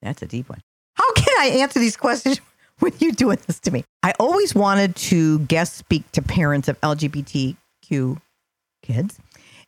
[0.03, 0.61] That's a deep one.
[0.95, 2.41] How can I answer these questions
[2.81, 3.85] when you're doing this to me?
[4.03, 8.21] I always wanted to guest speak to parents of LGBTQ
[8.83, 9.19] kids.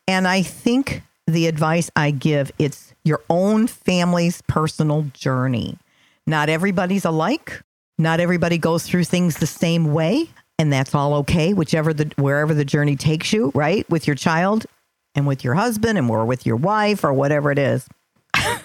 [0.08, 5.78] And I think the advice I give, it's your own family's personal journey.
[6.26, 7.62] Not everybody's alike.
[7.98, 10.30] Not everybody goes through things the same way.
[10.58, 13.88] And that's all okay, whichever the wherever the journey takes you, right?
[13.88, 14.66] With your child
[15.14, 17.86] and with your husband and or with your wife or whatever it is.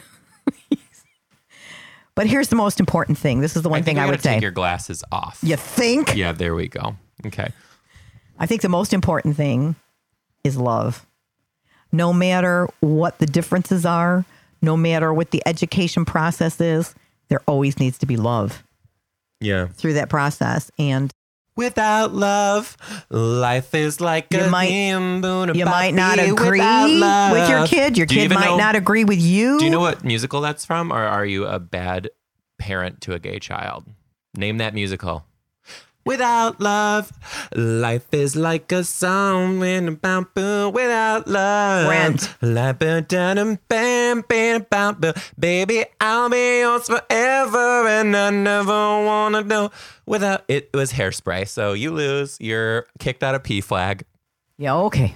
[2.15, 3.41] But here's the most important thing.
[3.41, 4.41] This is the one I thing I would gotta take say.
[4.41, 5.39] your glasses off.
[5.41, 6.15] you think?
[6.15, 6.95] Yeah, there we go.
[7.25, 7.51] Okay.
[8.38, 9.75] I think the most important thing
[10.43, 11.06] is love.
[11.93, 14.25] No matter what the differences are,
[14.62, 16.93] no matter what the education process is,
[17.29, 18.63] there always needs to be love
[19.39, 19.67] Yeah.
[19.67, 20.69] through that process.
[20.77, 21.12] And
[21.56, 22.75] Without love,
[23.12, 27.95] life is like You a might- moon you might not agree with your kid.
[27.95, 29.60] Your Do kid even might know- not agree with you.
[29.60, 32.10] Do you know what musical that's from, or are you a bad
[32.58, 33.86] parent to a gay child?
[34.36, 35.25] Name that musical.
[36.05, 37.11] Without love.
[37.55, 41.89] Life is like a song in a bamboo without love.
[41.89, 42.35] Rent.
[45.39, 48.71] Baby, I'll be yours forever, and I never
[49.05, 49.71] wanna know
[50.05, 50.43] without.
[50.49, 52.37] It was hairspray, so you lose.
[52.39, 54.01] You're kicked out of PFLAG.
[54.57, 55.15] Yeah, okay.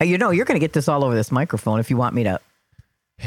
[0.00, 2.14] Uh, You know, you're going to get this all over this microphone if you want
[2.14, 2.40] me to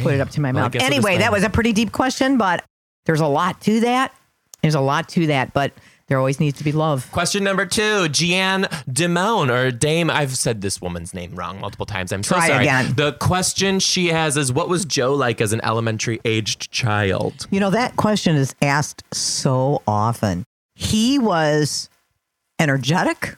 [0.01, 0.71] put it up to my Well, mouth.
[0.71, 2.63] guess we'll just Anyway, that was a pretty deep question, but
[3.05, 4.13] there's a lot to that.
[4.62, 5.71] There's a lot to that, but
[6.08, 7.12] there always needs to be love.
[7.12, 10.10] Question number two, Jeanne Dimone or Dame.
[10.10, 12.12] I've said this woman's name wrong multiple times.
[12.12, 12.63] I'm so Try sorry.
[12.65, 12.94] again.
[12.96, 17.60] The question she has is, "What was Joe like as an elementary aged child?" You
[17.60, 20.46] know, that question is asked so often.
[20.76, 21.89] He was
[22.60, 23.36] energetic.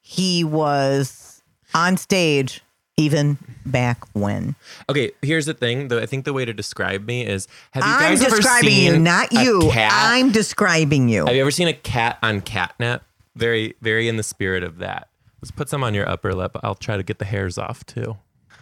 [0.00, 1.42] He was
[1.74, 2.62] on stage
[2.96, 3.38] even
[3.70, 4.54] back when.
[4.88, 5.88] Okay, here's the thing.
[5.88, 8.70] Though I think the way to describe me is: Have you I'm guys ever describing
[8.70, 9.68] seen you, not a you.
[9.70, 9.92] cat?
[9.94, 11.26] I'm describing you.
[11.26, 13.02] Have you ever seen a cat on catnip?
[13.36, 15.08] Very, very in the spirit of that.
[15.40, 16.56] Let's put some on your upper lip.
[16.62, 18.16] I'll try to get the hairs off too.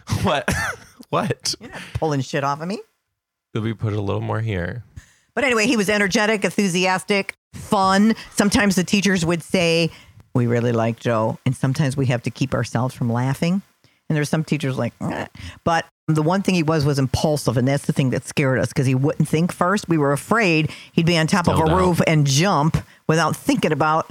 [0.23, 0.49] What?
[1.09, 1.55] what?
[1.59, 2.79] You're not pulling shit off of me.
[3.53, 4.83] Could we put a little more here?
[5.33, 8.15] But anyway, he was energetic, enthusiastic, fun.
[8.33, 9.89] Sometimes the teachers would say,
[10.33, 11.39] We really like Joe.
[11.45, 13.61] And sometimes we have to keep ourselves from laughing.
[14.09, 15.25] And there's some teachers like, "Eh."
[15.63, 17.57] but the one thing he was was impulsive.
[17.57, 19.89] And that's the thing that scared us because he wouldn't think first.
[19.89, 21.77] We were afraid he'd be on top Still of a don't.
[21.77, 24.09] roof and jump without thinking about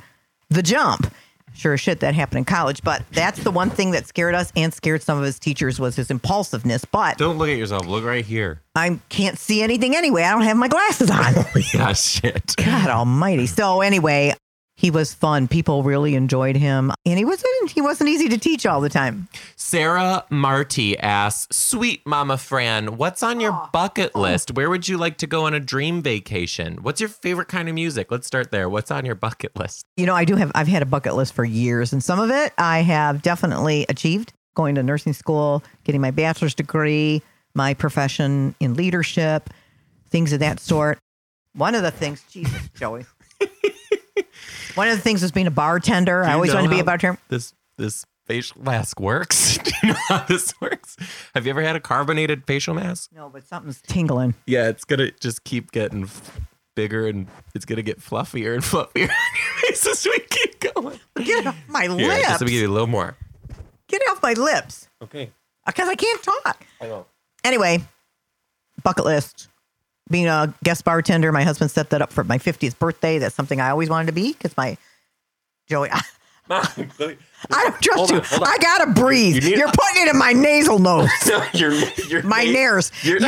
[0.50, 1.12] the jump.
[1.54, 4.52] Sure as shit that happened in college, but that's the one thing that scared us
[4.56, 6.84] and scared some of his teachers was his impulsiveness.
[6.84, 7.86] But Don't look at yourself.
[7.86, 8.60] Look right here.
[8.74, 10.24] I can't see anything anyway.
[10.24, 11.32] I don't have my glasses on.
[11.72, 12.54] yeah, shit.
[12.58, 13.46] God almighty.
[13.46, 14.34] So anyway,
[14.76, 15.48] he was fun.
[15.48, 16.92] People really enjoyed him.
[17.06, 19.28] And he wasn't he wasn't easy to teach all the time.
[19.56, 23.70] Sarah Marty asks, Sweet Mama Fran, what's on your ah.
[23.72, 24.52] bucket list?
[24.52, 26.78] Where would you like to go on a dream vacation?
[26.82, 28.10] What's your favorite kind of music?
[28.10, 28.68] Let's start there.
[28.68, 29.82] What's on your bucket list?
[29.96, 32.30] You know, I do have I've had a bucket list for years and some of
[32.30, 34.32] it I have definitely achieved.
[34.54, 37.22] Going to nursing school, getting my bachelor's degree,
[37.54, 39.50] my profession in leadership,
[40.08, 40.98] things of that sort.
[41.54, 43.04] One of the things, Jesus, Joey.
[44.76, 46.22] One of the things was being a bartender.
[46.22, 47.18] I always wanted to be a bartender.
[47.28, 49.58] This this facial mask works.
[49.64, 50.96] Do you know how this works?
[51.34, 53.10] Have you ever had a carbonated facial mask?
[53.14, 54.34] No, but something's tingling.
[54.46, 56.40] Yeah, it's gonna just keep getting f-
[56.74, 61.00] bigger and it's gonna get fluffier and fluffier on your face as we keep going.
[61.24, 62.26] Get off my Here, lips.
[62.28, 63.16] just to give you a little more.
[63.88, 64.88] Get off my lips.
[65.02, 65.30] Okay.
[65.66, 66.64] Uh, because I can't talk.
[66.80, 67.06] I know.
[67.44, 67.82] Anyway,
[68.82, 69.48] bucket list.
[70.08, 73.18] Being a guest bartender, my husband set that up for my 50th birthday.
[73.18, 74.76] That's something I always wanted to be because my
[75.68, 76.00] Joey, I,
[76.48, 76.62] I
[77.50, 78.16] don't trust you.
[78.16, 78.46] on, on.
[78.48, 79.42] I gotta breathe.
[79.42, 81.08] You You are putting it in my nasal nose,
[81.54, 81.72] you're,
[82.08, 82.92] you're my nares.
[83.02, 83.18] You're,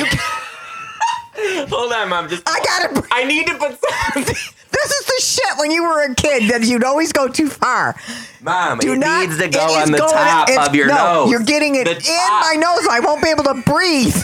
[1.68, 2.28] hold on, mom.
[2.28, 2.94] Just I gotta.
[2.94, 3.08] Breathe.
[3.10, 3.76] I need to put
[4.12, 4.34] something.
[4.70, 7.96] This is the shit when you were a kid that you'd always go too far.
[8.40, 9.22] Mom, Do it not.
[9.26, 11.30] needs to go on the going- top of your no, nose.
[11.32, 12.86] You're getting it in my nose.
[12.88, 14.14] I won't be able to breathe.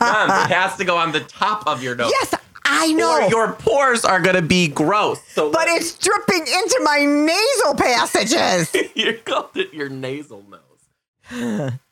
[0.00, 2.10] Mom, it has to go on the top of your nose.
[2.10, 3.22] Yes, I know.
[3.22, 5.20] Or your pores are gonna be gross.
[5.28, 8.74] So but it's dripping into my nasal passages.
[8.94, 11.72] you called it your nasal nose.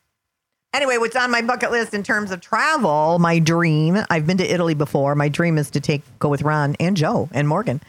[0.73, 3.17] Anyway, what's on my bucket list in terms of travel?
[3.17, 3.97] My dream.
[4.11, 5.15] I've been to Italy before.
[5.15, 7.81] My dream is to take go with Ron and Joe and Morgan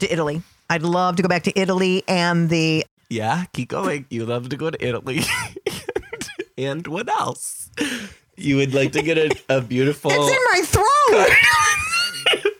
[0.00, 0.42] to Italy.
[0.68, 4.04] I'd love to go back to Italy and the Yeah, keep going.
[4.10, 5.22] You love to go to Italy.
[6.58, 7.70] and what else?
[8.36, 10.10] You would like to get a, a beautiful.
[10.12, 11.28] It's in my throat.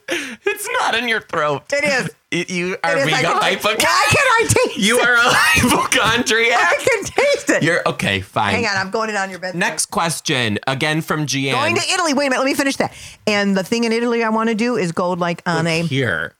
[0.47, 1.65] It's not in your throat.
[1.73, 2.11] It is.
[2.31, 3.05] It- you are It is.
[3.07, 3.89] being I a can- hypochondriac.
[3.89, 5.09] Why can I taste You it?
[5.09, 6.59] are a hypochondriac.
[6.61, 7.63] I can taste it.
[7.63, 8.21] You're okay.
[8.21, 8.55] Fine.
[8.55, 9.55] Hang on, I'm going it on your bed.
[9.55, 11.53] Next question, again from Gianne.
[11.53, 12.13] Going to Italy.
[12.15, 12.93] Wait a minute, let me finish that.
[13.27, 16.35] And the thing in Italy I want to do is go like on a here.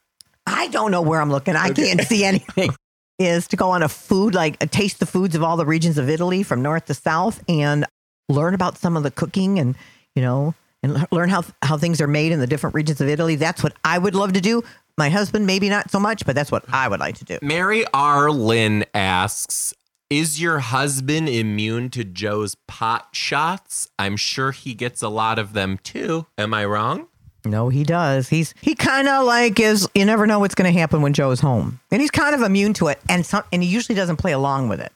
[0.47, 1.57] I don't know where I'm looking.
[1.57, 2.71] I can't see anything.
[3.19, 5.99] Is to go on a food like uh, taste the foods of all the regions
[5.99, 7.87] of Italy from north to south and
[8.29, 9.75] learn about some of the cooking and
[10.15, 13.37] you know and learn how how things are made in the different regions of Italy.
[13.37, 14.63] That's what I would love to do.
[14.97, 17.39] My husband maybe not so much, but that's what I would like to do.
[17.43, 18.31] Mary R.
[18.31, 19.75] Lynn asks,
[20.09, 23.89] is your husband immune to Joe's pot shots?
[23.99, 26.27] I'm sure he gets a lot of them too.
[26.39, 27.09] Am I wrong?
[27.47, 28.29] No, he does.
[28.29, 31.41] He's he kind of like is you never know what's going to happen when Joe's
[31.41, 34.33] home, and he's kind of immune to it, and some and he usually doesn't play
[34.33, 34.93] along with it.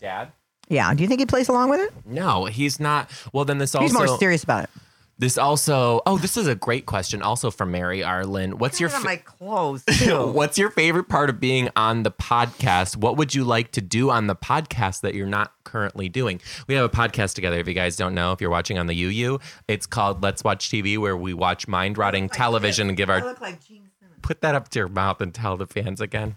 [0.00, 0.32] Dad?
[0.68, 1.92] Yeah, do you think he plays along with it?
[2.04, 3.10] No, he's not.
[3.32, 4.70] Well, then this also He's more serious about it.
[5.18, 6.00] this also.
[6.06, 7.22] Oh, this is a great question.
[7.22, 8.02] Also from Mary.
[8.24, 8.58] Lynn.
[8.58, 9.84] What's your Look at fa- my clothes?
[9.90, 10.26] too.
[10.32, 12.96] What's your favorite part of being on the podcast?
[12.96, 16.40] What would you like to do on the podcast that you're not currently doing?
[16.66, 17.58] We have a podcast together.
[17.60, 20.68] If you guys don't know, if you're watching on the UU, it's called Let's Watch
[20.68, 23.24] TV, where we watch mind rotting television and give I our.
[23.24, 24.18] look like Gene Simmons.
[24.22, 26.34] Put that up to your mouth and tell the fans again.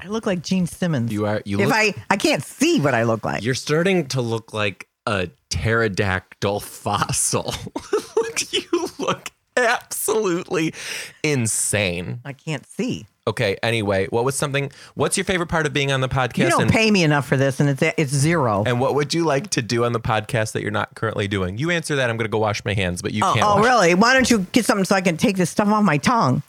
[0.00, 1.12] I look like Gene Simmons.
[1.12, 1.42] You are.
[1.44, 1.74] You if look.
[1.74, 3.42] I I can't see what I look like.
[3.42, 7.54] you're starting to look like a pterodactyl fossil.
[8.50, 10.74] you look absolutely
[11.22, 12.20] insane.
[12.24, 13.06] I can't see.
[13.26, 13.58] Okay.
[13.62, 14.72] Anyway, what was something?
[14.94, 16.38] What's your favorite part of being on the podcast?
[16.38, 18.64] You don't and, pay me enough for this, and it's it's zero.
[18.66, 21.58] and what would you like to do on the podcast that you're not currently doing?
[21.58, 22.08] You answer that.
[22.08, 23.46] I'm going to go wash my hands, but you oh, can't.
[23.46, 23.94] oh, wash- really?
[23.94, 26.42] Why don't you get something so I can take this stuff off my tongue?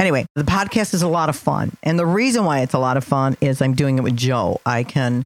[0.00, 2.96] Anyway, the podcast is a lot of fun, and the reason why it's a lot
[2.96, 4.58] of fun is I'm doing it with Joe.
[4.64, 5.24] I can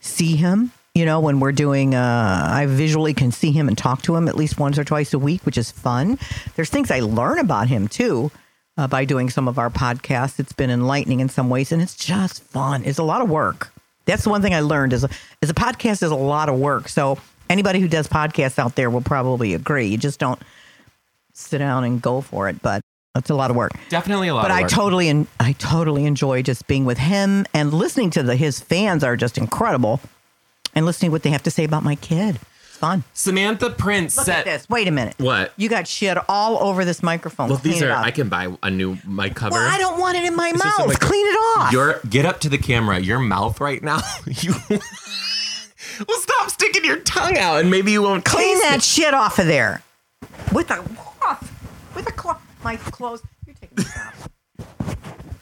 [0.00, 0.70] see him.
[0.94, 4.28] You know, when we're doing, uh, I visually can see him and talk to him
[4.28, 6.16] at least once or twice a week, which is fun.
[6.54, 8.30] There's things I learn about him too
[8.78, 10.38] uh, by doing some of our podcasts.
[10.38, 12.84] It's been enlightening in some ways, and it's just fun.
[12.84, 13.72] It's a lot of work.
[14.04, 15.08] That's the one thing I learned is a,
[15.42, 16.88] is a podcast is a lot of work.
[16.88, 17.18] So
[17.50, 19.86] anybody who does podcasts out there will probably agree.
[19.86, 20.40] You just don't
[21.32, 22.80] sit down and go for it, but
[23.16, 23.72] it's a lot of work.
[23.88, 24.42] Definitely a lot.
[24.42, 24.70] But of I work.
[24.70, 29.04] totally and I totally enjoy just being with him and listening to the his fans
[29.04, 30.00] are just incredible,
[30.74, 32.38] and listening what they have to say about my kid.
[32.68, 33.04] It's fun.
[33.12, 34.38] Samantha Prince Look said.
[34.40, 34.68] at this.
[34.68, 35.14] Wait a minute.
[35.18, 35.52] What?
[35.56, 37.48] You got shit all over this microphone.
[37.48, 37.98] Well, these Clean it are.
[38.00, 38.04] up.
[38.06, 39.52] I can buy a new mic cover.
[39.54, 40.88] Well, I don't want it in my It's just mouth.
[40.88, 41.72] mic- Clean it off.
[41.72, 42.98] Your get up to the camera.
[42.98, 44.00] Your mouth right now.
[44.26, 44.54] You.
[46.08, 48.82] well, stop sticking your tongue out, and maybe you won't Clean taste that it.
[48.82, 49.82] shit off of there.
[50.52, 51.52] With a cloth.
[51.94, 52.40] With a cloth.
[52.64, 53.22] My clothes.
[53.46, 54.28] You're taking this off.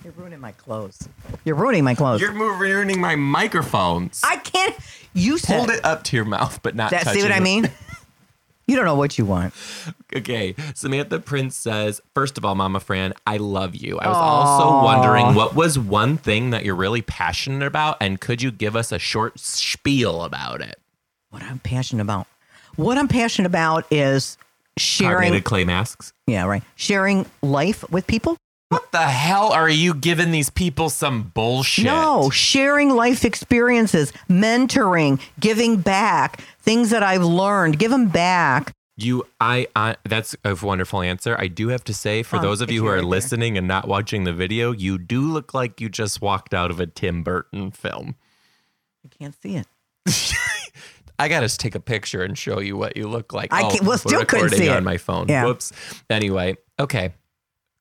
[0.02, 1.08] You're ruining my clothes.
[1.44, 2.20] You're ruining my clothes.
[2.20, 4.20] You're ruining my microphones.
[4.24, 4.76] I can't.
[5.14, 5.56] You said.
[5.56, 6.90] Hold it up to your mouth, but not.
[6.90, 7.42] That, see touching what I it.
[7.42, 7.70] mean?
[8.64, 9.52] You don't know what you want.
[10.14, 13.98] Okay, Samantha Prince says, first of all, Mama Fran, I love you.
[13.98, 18.40] I was also wondering what was one thing that you're really passionate about, and could
[18.40, 20.78] you give us a short spiel about it?
[21.30, 22.28] What I'm passionate about.
[22.76, 24.38] What I'm passionate about is
[24.78, 25.12] sharing.
[25.14, 26.12] Carbonated clay masks.
[26.26, 26.62] Yeah, right.
[26.76, 28.36] Sharing life with people.
[28.68, 31.84] What the hell are you giving these people some bullshit?
[31.84, 38.72] No, sharing life experiences, mentoring, giving back, things that I've learned, give them back.
[38.96, 41.36] You, I, I, that's a wonderful answer.
[41.38, 43.04] I do have to say, for Oh, those of you who are right there.
[43.04, 46.80] listening and not watching the video, you do look like you just walked out of
[46.80, 48.14] a Tim Burton film.
[49.04, 49.66] I can't see it.
[51.22, 53.52] I gotta take a picture and show you what you look like.
[53.52, 55.28] I Oh, well, still couldn't recording see on my phone.
[55.28, 55.44] Yeah.
[55.44, 55.72] Whoops.
[56.10, 57.14] Anyway, okay.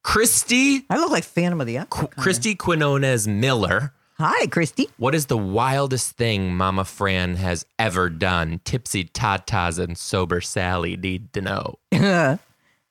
[0.04, 2.08] Christy, I look like Phantom of the Opera.
[2.08, 3.94] Qu- Christy Quinones Miller.
[4.18, 4.88] Hi, Christy.
[4.98, 8.62] What is the wildest thing Mama Fran has ever done?
[8.64, 11.80] Tipsy Tatas and sober Sally need to know.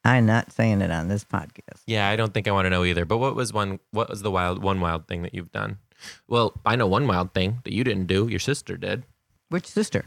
[0.05, 1.83] I'm not saying it on this podcast.
[1.87, 3.05] Yeah, I don't think I want to know either.
[3.05, 3.79] But what was one?
[3.93, 5.79] What was the wild one wild thing that you've done?
[6.27, 8.27] Well, I know one wild thing that you didn't do.
[8.29, 9.05] Your sister did.
[9.51, 10.07] Which sister?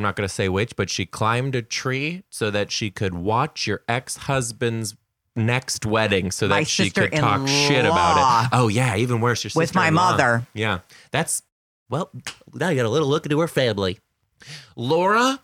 [0.00, 3.12] I'm not going to say which, but she climbed a tree so that she could
[3.12, 4.96] watch your ex husband's
[5.36, 8.48] next wedding so that My she could talk shit about it.
[8.54, 9.44] Oh, yeah, even worse.
[9.44, 10.46] Your With my mother.
[10.54, 10.78] Yeah.
[11.10, 11.42] That's,
[11.90, 12.10] well,
[12.54, 13.98] now you got a little look into her family.
[14.74, 15.38] Laura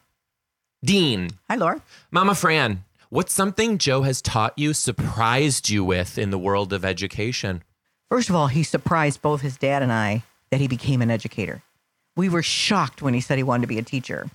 [0.82, 1.82] Dean, Hi, Laura.
[2.10, 6.82] Mama Fran, what's something Joe has taught you, surprised you with in the world of
[6.82, 7.62] education?
[8.08, 11.62] First of all, he surprised both his dad and I that he became an educator.
[12.16, 14.30] We were shocked when he said he wanted to be a teacher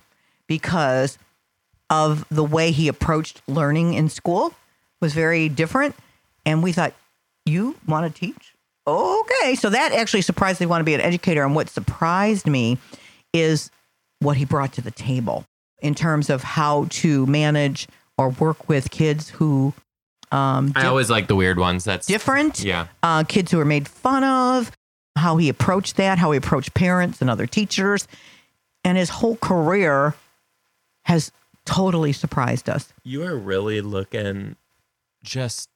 [0.52, 1.16] because
[1.88, 4.52] of the way he approached learning in school
[5.00, 5.94] was very different.
[6.44, 6.92] And we thought,
[7.46, 8.54] you want to teach?
[8.86, 9.54] Okay.
[9.54, 11.42] So that actually surprised me want to be an educator.
[11.42, 12.76] And what surprised me
[13.32, 13.70] is
[14.18, 15.46] what he brought to the table
[15.80, 17.88] in terms of how to manage
[18.18, 19.72] or work with kids who
[20.32, 21.84] um, I always like the weird ones.
[21.84, 22.88] That's different Yeah.
[23.02, 24.70] uh, kids who are made fun of,
[25.16, 28.06] how he approached that, how he approached parents and other teachers.
[28.84, 30.14] And his whole career
[31.04, 31.32] has
[31.64, 32.92] totally surprised us.
[33.04, 34.56] You are really looking
[35.22, 35.68] just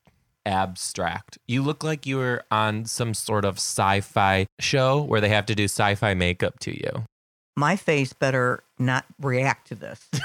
[0.45, 1.39] abstract.
[1.47, 5.55] You look like you were on some sort of sci-fi show where they have to
[5.55, 7.05] do sci-fi makeup to you.
[7.57, 10.09] My face better not react to this.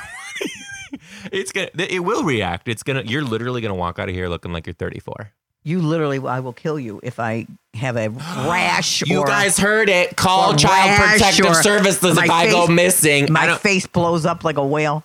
[1.32, 2.68] It's gonna it will react.
[2.68, 5.32] It's gonna you're literally gonna walk out of here looking like you're 34.
[5.64, 7.46] You literally, I will kill you if I
[7.76, 8.10] have a
[8.50, 9.04] rash.
[9.06, 10.16] You or guys heard it.
[10.16, 13.32] Call Child Protective Services if I go missing.
[13.32, 15.04] My face blows up like a whale.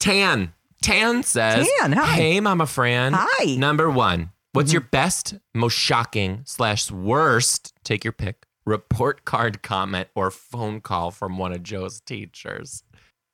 [0.00, 0.52] Tan.
[0.82, 2.14] Tan says, Tan, hi.
[2.14, 3.12] Hey, Mama Fran.
[3.14, 3.54] Hi.
[3.54, 4.74] Number one, what's mm-hmm.
[4.74, 11.12] your best, most shocking slash worst, take your pick, report card comment or phone call
[11.12, 12.82] from one of Joe's teachers?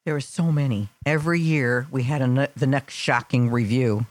[0.04, 0.88] There were so many.
[1.06, 4.04] Every year we had a ne- the next shocking review.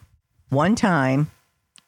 [0.48, 1.30] One time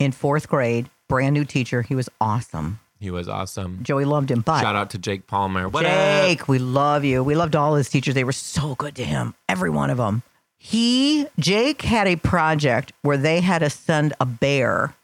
[0.01, 1.83] in fourth grade, brand new teacher.
[1.83, 2.81] He was awesome.
[2.99, 3.79] He was awesome.
[3.83, 5.69] Joey loved him, but Shout out to Jake Palmer.
[5.69, 5.93] What up?
[5.93, 7.23] Jake, we love you.
[7.23, 8.15] We loved all his teachers.
[8.15, 10.23] They were so good to him, every one of them.
[10.59, 14.95] He, Jake, had a project where they had to send a bear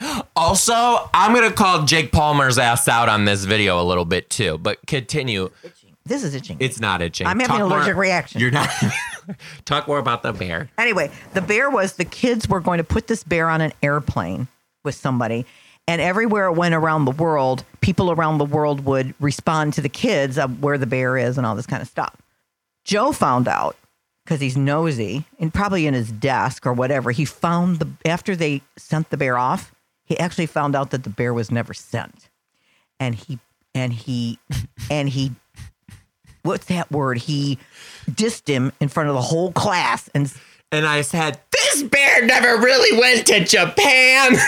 [0.36, 0.72] Also,
[1.14, 4.58] I'm gonna call Jake Palmer's ass out on this video a little bit too.
[4.58, 5.50] But continue.
[6.04, 6.56] This is itching.
[6.60, 7.26] It's not itching.
[7.26, 8.40] I'm having Talk an more- allergic reaction.
[8.40, 8.68] You're not.
[9.64, 10.70] Talk more about the bear.
[10.78, 14.48] Anyway, the bear was the kids were going to put this bear on an airplane
[14.84, 15.46] with somebody.
[15.86, 19.88] And everywhere it went around the world, people around the world would respond to the
[19.88, 22.16] kids of where the bear is and all this kind of stuff.
[22.84, 23.76] Joe found out
[24.24, 27.10] because he's nosy and probably in his desk or whatever.
[27.10, 31.10] He found the, after they sent the bear off, he actually found out that the
[31.10, 32.28] bear was never sent.
[32.98, 33.38] And he,
[33.74, 34.38] and he,
[34.90, 35.32] and he,
[36.44, 37.18] what's that word?
[37.18, 37.58] He
[38.08, 40.32] dissed him in front of the whole class and
[40.70, 44.36] And I said, "This bear never really went to Japan."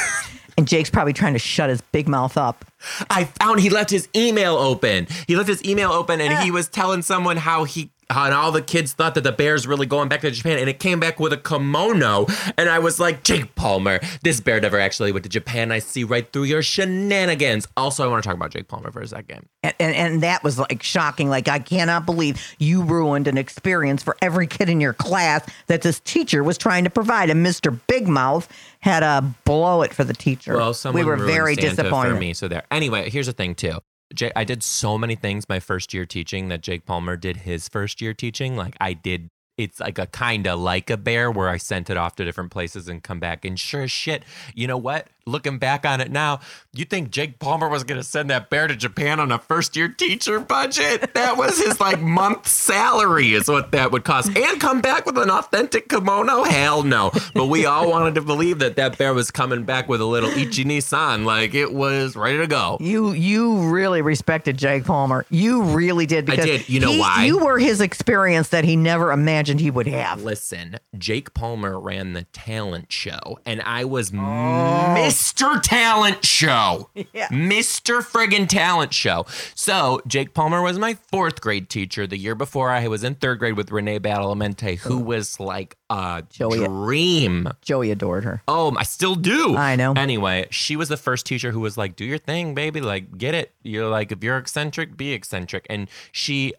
[0.59, 2.65] And Jake's probably trying to shut his big mouth up.
[3.11, 5.07] I found he left his email open.
[5.27, 6.55] He left his email open and he ah.
[6.55, 10.09] was telling someone how he and all the kids thought that the bear's really going
[10.09, 13.55] back to Japan and it came back with a kimono and I was like, Jake
[13.55, 15.73] Palmer, this bear never actually went to Japan.
[15.73, 17.67] I see right through your shenanigans.
[17.77, 19.49] Also, I want to talk about Jake Palmer for a second.
[19.63, 21.29] And, and, and that was like shocking.
[21.29, 25.83] Like, I cannot believe you ruined an experience for every kid in your class that
[25.83, 27.31] this teacher was trying to provide.
[27.31, 27.79] And Mr.
[27.89, 28.49] Big Mouth
[28.81, 30.57] had a blow it for the teacher.
[30.57, 32.15] Well, someone we were very Santa disappointed.
[32.15, 32.35] for me.
[32.35, 32.65] So there.
[32.71, 33.81] Anyway, here's the thing too.
[34.15, 37.69] Jake, I did so many things my first year teaching that Jake Palmer did his
[37.69, 38.57] first year teaching.
[38.57, 41.97] Like I did, it's like a kind of like a bear where I sent it
[41.97, 43.45] off to different places and come back.
[43.45, 45.09] And sure as shit, you know what?
[45.29, 46.39] Looking back on it now,
[46.73, 49.75] you think Jake Palmer was going to send that bear to Japan on a first
[49.75, 51.15] year teacher budget?
[51.15, 54.29] That was his like month salary, is what that would cost.
[54.37, 56.45] And come back with an authentic kimono?
[56.45, 57.11] Hell no.
[57.35, 60.31] But we all wanted to believe that that bear was coming back with a little
[60.31, 62.77] Ichi san, like it was ready to go.
[62.81, 65.27] You you really respected Jake Palmer.
[65.29, 66.25] You really did.
[66.27, 66.69] Because did.
[66.69, 67.25] You know he- why?
[67.25, 70.23] You were his experience that he never imagined he would have.
[70.23, 74.95] Listen, Jake Palmer ran the talent show, and I was Oh.
[75.17, 75.63] Mr.
[75.63, 76.91] Talent Show.
[77.13, 77.29] Yeah.
[77.29, 78.03] Mr.
[78.03, 79.25] Friggin' Talent Show.
[79.55, 82.07] So, Jake Palmer was my fourth grade teacher.
[82.07, 85.03] The year before, I was in third grade with Renee Badalamenti, who oh.
[85.03, 86.67] was like a Joey.
[86.67, 87.49] dream.
[87.63, 88.43] Joey adored her.
[88.49, 89.57] Oh, I still do.
[89.57, 89.93] I know.
[89.97, 92.81] Anyway, she was the first teacher who was like, "Do your thing, baby.
[92.81, 93.55] Like, get it.
[93.63, 96.53] You're like, if you're eccentric, be eccentric." And she,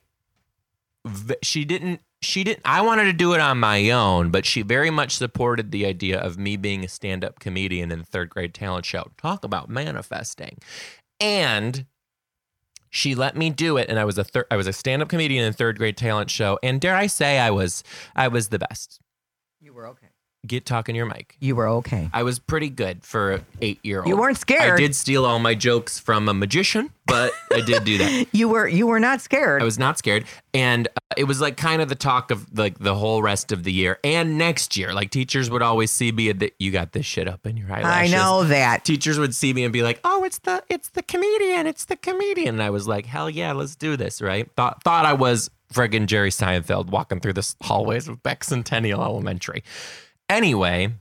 [1.44, 2.02] she didn't.
[2.22, 2.64] She didn't.
[2.66, 6.20] I wanted to do it on my own, but she very much supported the idea
[6.20, 9.12] of me being a stand-up comedian in the third grade talent show.
[9.18, 10.58] Talk about manifesting,
[11.20, 11.86] and
[12.90, 15.52] she let me do it and i was a i was a stand-up comedian in
[15.52, 17.84] third grade talent show and dare i say i was
[18.16, 19.02] i was the best
[19.60, 20.08] You were okay.
[20.48, 22.10] Get talking your mic You were okay.
[22.14, 24.08] I was pretty good for an eight year old.
[24.08, 24.74] You weren't scared.
[24.74, 28.28] I did steal all my jokes from a magician, but I did do that.
[28.38, 29.62] You were you were not scared.
[29.62, 30.26] I was not scared.
[30.54, 33.64] And uh, it was like kind of the talk of like the whole rest of
[33.64, 34.94] the year and next year.
[34.94, 38.14] Like teachers would always see me that you got this shit up in your eyelashes.
[38.14, 38.86] I know that.
[38.86, 41.96] Teachers would see me and be like, "Oh, it's the it's the comedian, it's the
[41.96, 44.50] comedian." And I was like, "Hell yeah, let's do this!" Right?
[44.56, 49.64] Thought thought I was friggin' Jerry Seinfeld walking through the hallways of Beck Centennial Elementary.
[50.30, 50.94] Anyway,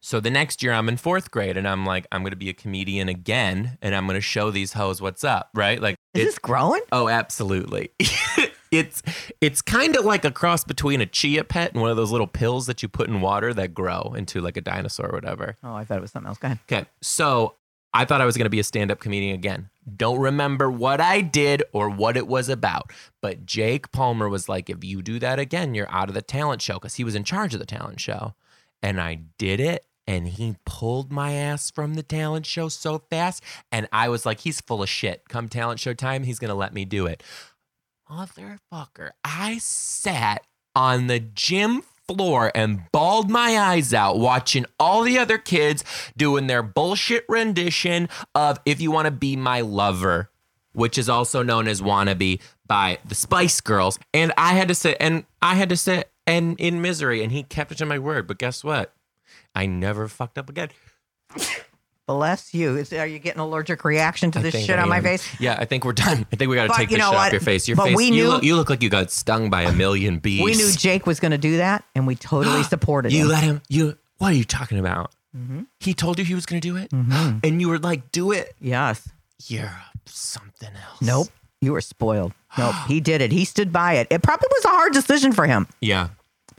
[0.00, 2.52] so the next year I'm in fourth grade and I'm like, I'm gonna be a
[2.54, 5.80] comedian again and I'm gonna show these hoes what's up, right?
[5.80, 6.82] Like Is it- this growing?
[6.90, 7.90] Oh, absolutely.
[8.70, 9.02] it's
[9.40, 12.26] it's kind of like a cross between a chia pet and one of those little
[12.26, 15.56] pills that you put in water that grow into like a dinosaur or whatever.
[15.62, 16.38] Oh, I thought it was something else.
[16.38, 16.58] Go ahead.
[16.70, 16.86] Okay.
[17.02, 17.54] So
[17.92, 19.68] I thought I was going to be a stand up comedian again.
[19.96, 22.92] Don't remember what I did or what it was about.
[23.20, 26.62] But Jake Palmer was like, if you do that again, you're out of the talent
[26.62, 28.34] show because he was in charge of the talent show.
[28.82, 29.86] And I did it.
[30.06, 33.44] And he pulled my ass from the talent show so fast.
[33.70, 35.28] And I was like, he's full of shit.
[35.28, 37.22] Come talent show time, he's going to let me do it.
[38.10, 39.10] Motherfucker.
[39.24, 41.82] I sat on the gym
[42.14, 45.84] floor and bawled my eyes out watching all the other kids
[46.16, 50.30] doing their bullshit rendition of If You Want to Be My Lover,
[50.72, 53.98] which is also known as Wannabe by the Spice Girls.
[54.12, 57.44] And I had to sit and I had to sit and in misery and he
[57.44, 58.26] kept it to my word.
[58.26, 58.92] But guess what?
[59.54, 60.70] I never fucked up again.
[62.14, 62.76] Bless you.
[62.76, 65.24] Is, are you getting an allergic reaction to I this shit I on my face?
[65.38, 66.26] Yeah, I think we're done.
[66.32, 67.68] I think we got to But take you this shit off your face.
[67.68, 67.96] Your But face.
[67.96, 70.40] we you, knew- look, you look like you got stung by a million bees.
[70.44, 73.28] We knew Jake was going to do that, and we totally supported You him.
[73.28, 73.62] let him.
[73.68, 73.96] You.
[74.18, 75.12] What are you talking about?
[75.36, 75.66] Mhm.
[75.78, 77.44] He told you he was going to do it, Mhm.
[77.46, 79.08] and you were like, "Do it." Yes.
[79.46, 79.70] You're
[80.06, 81.00] something else.
[81.00, 81.28] Nope.
[81.60, 82.32] You were spoiled.
[82.58, 82.74] Nope.
[82.88, 83.30] He did it.
[83.30, 84.08] He stood by it.
[84.10, 86.08] It probably was a hard decision for him, Yeah.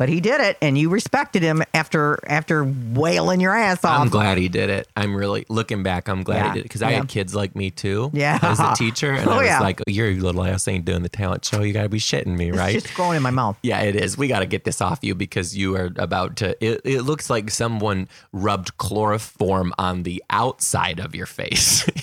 [0.01, 3.99] But he did it, and you respected him after after wailing your ass off.
[4.01, 4.87] I'm glad he did it.
[4.97, 6.09] I'm really looking back.
[6.09, 6.47] I'm glad Yeah.
[6.47, 8.09] he did it because I had kids like me too.
[8.11, 8.39] Yeah.
[8.41, 9.59] as a teacher, and Oh, I was yeah.
[9.59, 11.61] like, "Your little ass ain't doing the talent show.
[11.61, 13.57] You got to be shitting me, right?" It's just growing in my mouth.
[13.61, 14.17] Yeah, it is.
[14.17, 16.57] We got to get this off you because you are about to.
[16.65, 21.87] It, it looks like someone rubbed chloroform on the outside of your face.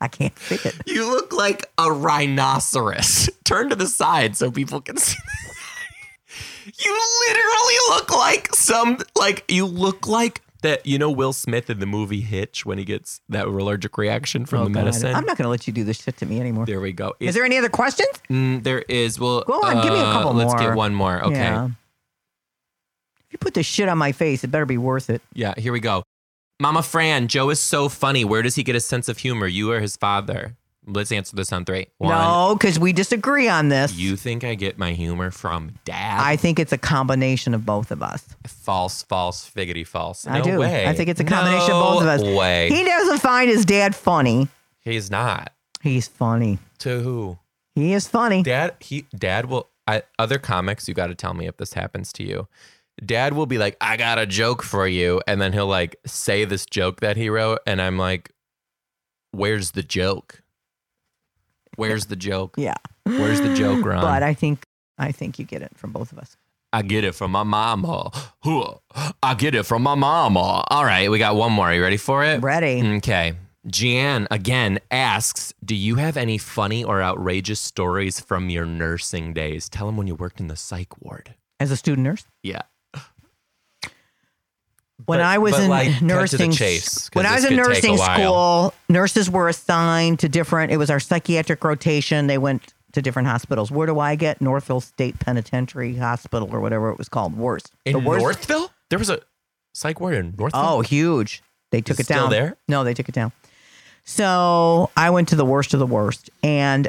[0.00, 0.76] I can't see it.
[0.86, 3.28] you look like a rhinoceros.
[3.44, 5.18] Turn to the side so people can see.
[6.78, 10.84] You literally look like some like you look like that.
[10.86, 14.60] You know Will Smith in the movie Hitch when he gets that allergic reaction from
[14.60, 14.84] Oh, the God.
[14.84, 15.14] medicine.
[15.14, 16.66] I'm not going to let you do this shit to me anymore.
[16.66, 17.14] there we go.
[17.20, 18.10] Is there any other questions?
[18.28, 19.18] Mm, there is.
[19.20, 20.58] Well, Go on, give me a uh, couple Let's more.
[20.60, 21.22] get one more.
[21.24, 21.34] Okay.
[21.34, 21.66] Yeah.
[21.66, 25.22] If you put this shit on my face, it better be worth it.
[25.34, 26.02] Yeah, here we go.
[26.60, 28.24] Mama Fran, Joe is so funny.
[28.24, 29.46] Where does he get his sense of humor?
[29.46, 30.56] You or his father?
[30.88, 31.88] Let's answer this on three.
[31.98, 33.94] One, No, because we disagree on this.
[33.94, 36.20] You think I get my humor from dad?
[36.20, 38.26] I think it's a combination of both of us.
[38.46, 40.26] false, false, figgity false.
[40.26, 40.58] I no do.
[40.60, 40.86] Way.
[40.86, 42.22] I think it's a combination of both of us.
[42.22, 42.70] No way.
[42.70, 44.48] He doesn't find his dad funny.
[44.80, 45.52] He's not.
[45.82, 46.58] He's funny.
[46.78, 47.38] To who?
[47.74, 48.42] He is funny.
[48.42, 48.74] Dad.
[48.80, 49.06] He.
[49.14, 49.68] Dad will.
[49.86, 52.48] I, other comics, you got to tell me if this happens to you.
[53.04, 56.44] Dad will be like, "I got a joke for you," and then he'll like say
[56.44, 58.32] this joke that he wrote, and I'm like,
[59.30, 60.42] "Where's the joke?
[61.78, 62.54] Where's the joke?
[62.58, 62.74] Yeah.
[63.04, 64.66] Where's the joke, Ron?" But I think
[64.98, 66.36] I think you get it from both of us.
[66.72, 68.10] I get it from my mama.
[69.22, 70.64] I get it from my mama.
[70.68, 71.66] All right, we got one more.
[71.66, 72.42] Are you ready for it?
[72.42, 72.82] Ready.
[72.96, 73.34] Okay.
[73.66, 79.68] Jeanne again asks, "Do you have any funny or outrageous stories from your nursing days?
[79.68, 82.24] Tell them when you worked in the psych ward." As a student nurse.
[82.42, 82.62] Yeah.
[85.06, 87.50] When But- I was in like, cut to the nursing chase, when I was in
[87.50, 92.26] could take a nursing school, nurses were assigned to different it was our psychiatric rotation.
[92.26, 93.70] They went to different hospitals.
[93.70, 94.40] Where do I get?
[94.40, 97.36] Northville State Penitentiary Hospital or whatever it was called.
[97.36, 97.72] Worst.
[97.84, 98.22] In the worst.
[98.22, 99.20] Northville, there was a
[99.72, 100.60] psych ward in Northville.
[100.60, 101.42] Oh, huge.
[101.70, 102.30] They took it it, still down.
[102.30, 102.56] there?
[102.66, 103.32] No, they took it down.
[104.04, 106.30] So I went to the worst of the worst.
[106.42, 106.88] And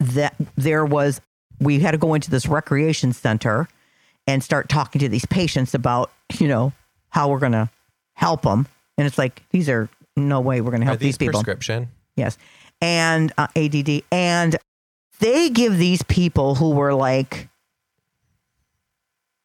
[0.00, 1.20] that there was
[1.58, 3.66] we had to go into this recreation center
[4.26, 6.72] and start talking to these patients about, you know,
[7.10, 7.70] how we're gonna
[8.14, 8.66] help them.
[8.98, 11.40] And it's like, these are no way we're gonna Are help these these people.
[11.40, 11.88] prescription?
[12.16, 12.38] Yes.
[12.80, 14.02] And uh, ADD.
[14.10, 14.56] And
[15.20, 17.48] they give these people who were like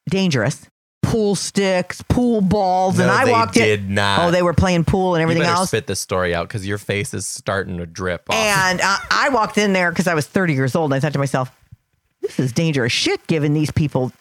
[0.10, 0.66] dangerous
[1.04, 3.00] pool sticks, pool balls.
[3.00, 3.94] and I walked in.
[3.96, 4.20] not.
[4.28, 5.70] Oh, they were playing pool and everything better else.
[5.70, 8.36] spit this story out because your face is starting to drip off.
[8.36, 10.92] And uh, I walked in there because I was 30 years old.
[10.92, 11.52] And I thought to myself,
[12.22, 14.12] this is dangerous shit giving these people.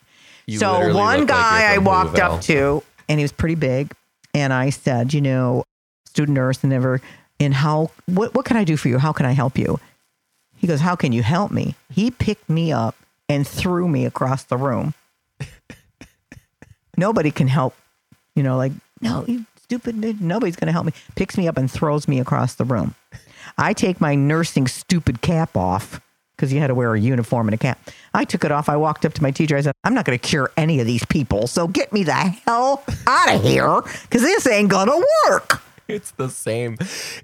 [0.47, 3.93] You so one look like guy I walked up to, and he was pretty big.
[4.33, 5.65] And I said, you know,
[6.07, 7.03] student nurse and never,
[7.41, 8.99] and how, what, what can I do for you?
[8.99, 9.81] How can I help you?
[10.57, 11.75] He goes, how can you help me?
[11.91, 12.95] He picked me up
[13.29, 14.95] and threw me across the room.
[16.97, 17.75] Nobody can help,
[18.37, 20.93] you know, like, no, you stupid, nobody's going to help me.
[21.17, 22.95] Picks me up and throws me across the room.
[23.59, 26.01] I take my nursing stupid cap off
[26.41, 27.79] because you had to wear a uniform and a cap.
[28.15, 28.71] I took it off.
[28.71, 29.59] I walked up to my teacher.
[29.59, 31.47] I said, I'm not going to cure any of these people.
[31.47, 35.63] So get me the hell out of here because this ain't going to work.
[36.01, 36.77] It's the same.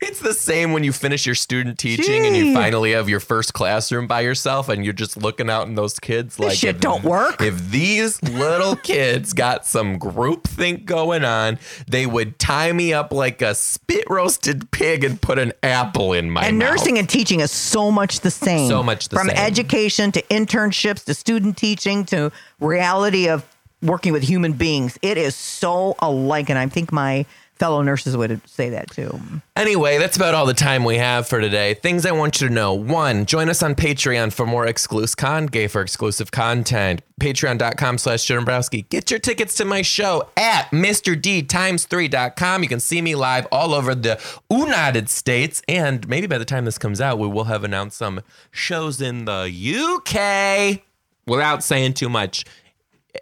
[0.02, 3.52] It's the same when you finish your student teaching and you finally have your first
[3.54, 7.04] classroom by yourself and you're just looking out in those kids like shit if- don't
[7.04, 7.40] work.
[7.40, 11.58] If these little kids got some group think going on,
[11.88, 16.30] they would tie me up like a spit roasted pig and put an apple in
[16.30, 16.70] my And mouth.
[16.72, 18.68] nursing and teaching is so much the same.
[18.68, 19.36] So much the From same.
[19.38, 23.44] education to internships to student teaching to reality of
[23.82, 24.98] working with human beings.
[25.02, 26.48] It is so alike.
[26.50, 27.26] And I think my
[27.58, 29.18] fellow nurses would say that too.
[29.54, 31.74] Anyway, that's about all the time we have for today.
[31.74, 32.74] Things I want you to know.
[32.74, 37.02] One, join us on Patreon for more exclusive con gay for exclusive content.
[37.20, 38.82] Patreon.com slash Joe Dombrowski.
[38.82, 41.20] Get your tickets to my show at Mr.
[41.20, 42.62] D times 3.com.
[42.62, 45.62] You can see me live all over the United States.
[45.66, 49.24] And maybe by the time this comes out, we will have announced some shows in
[49.24, 50.82] the UK.
[51.26, 52.44] Without saying too much,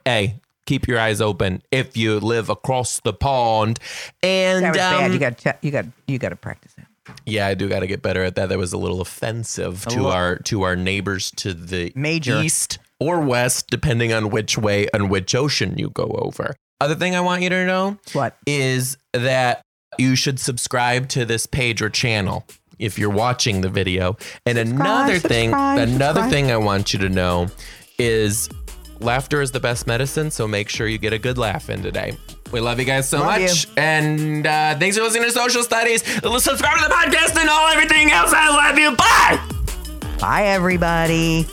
[0.04, 3.78] hey, keep your eyes open if you live across the pond.
[4.22, 5.04] And That was bad.
[5.06, 6.86] um, You got to, you got you got to practice that.
[7.26, 8.48] yeah, I do got to get better at that.
[8.48, 12.40] That was a little offensive to little- our to our neighbors to the Major.
[12.42, 16.54] east or west, depending on which way and which ocean you go over.
[16.80, 18.36] Other thing I want you to know What?
[18.46, 19.60] is that
[19.98, 22.44] you should subscribe to this page or channel
[22.78, 24.16] if you're watching the video.
[24.46, 26.30] And another thing, subscribe, another subscribe.
[26.30, 27.48] thing I want you to know
[27.98, 28.48] is
[29.00, 30.30] laughter is the best medicine.
[30.30, 32.16] So make sure you get a good laugh in today.
[32.52, 33.66] We love you guys so Love much.
[33.76, 36.02] And uh, thanks for listening to Social Studies.
[36.04, 38.32] Subscribe to the podcast and all everything else.
[38.34, 38.94] I love you.
[38.96, 40.18] Bye.
[40.20, 41.46] Bye, everybody.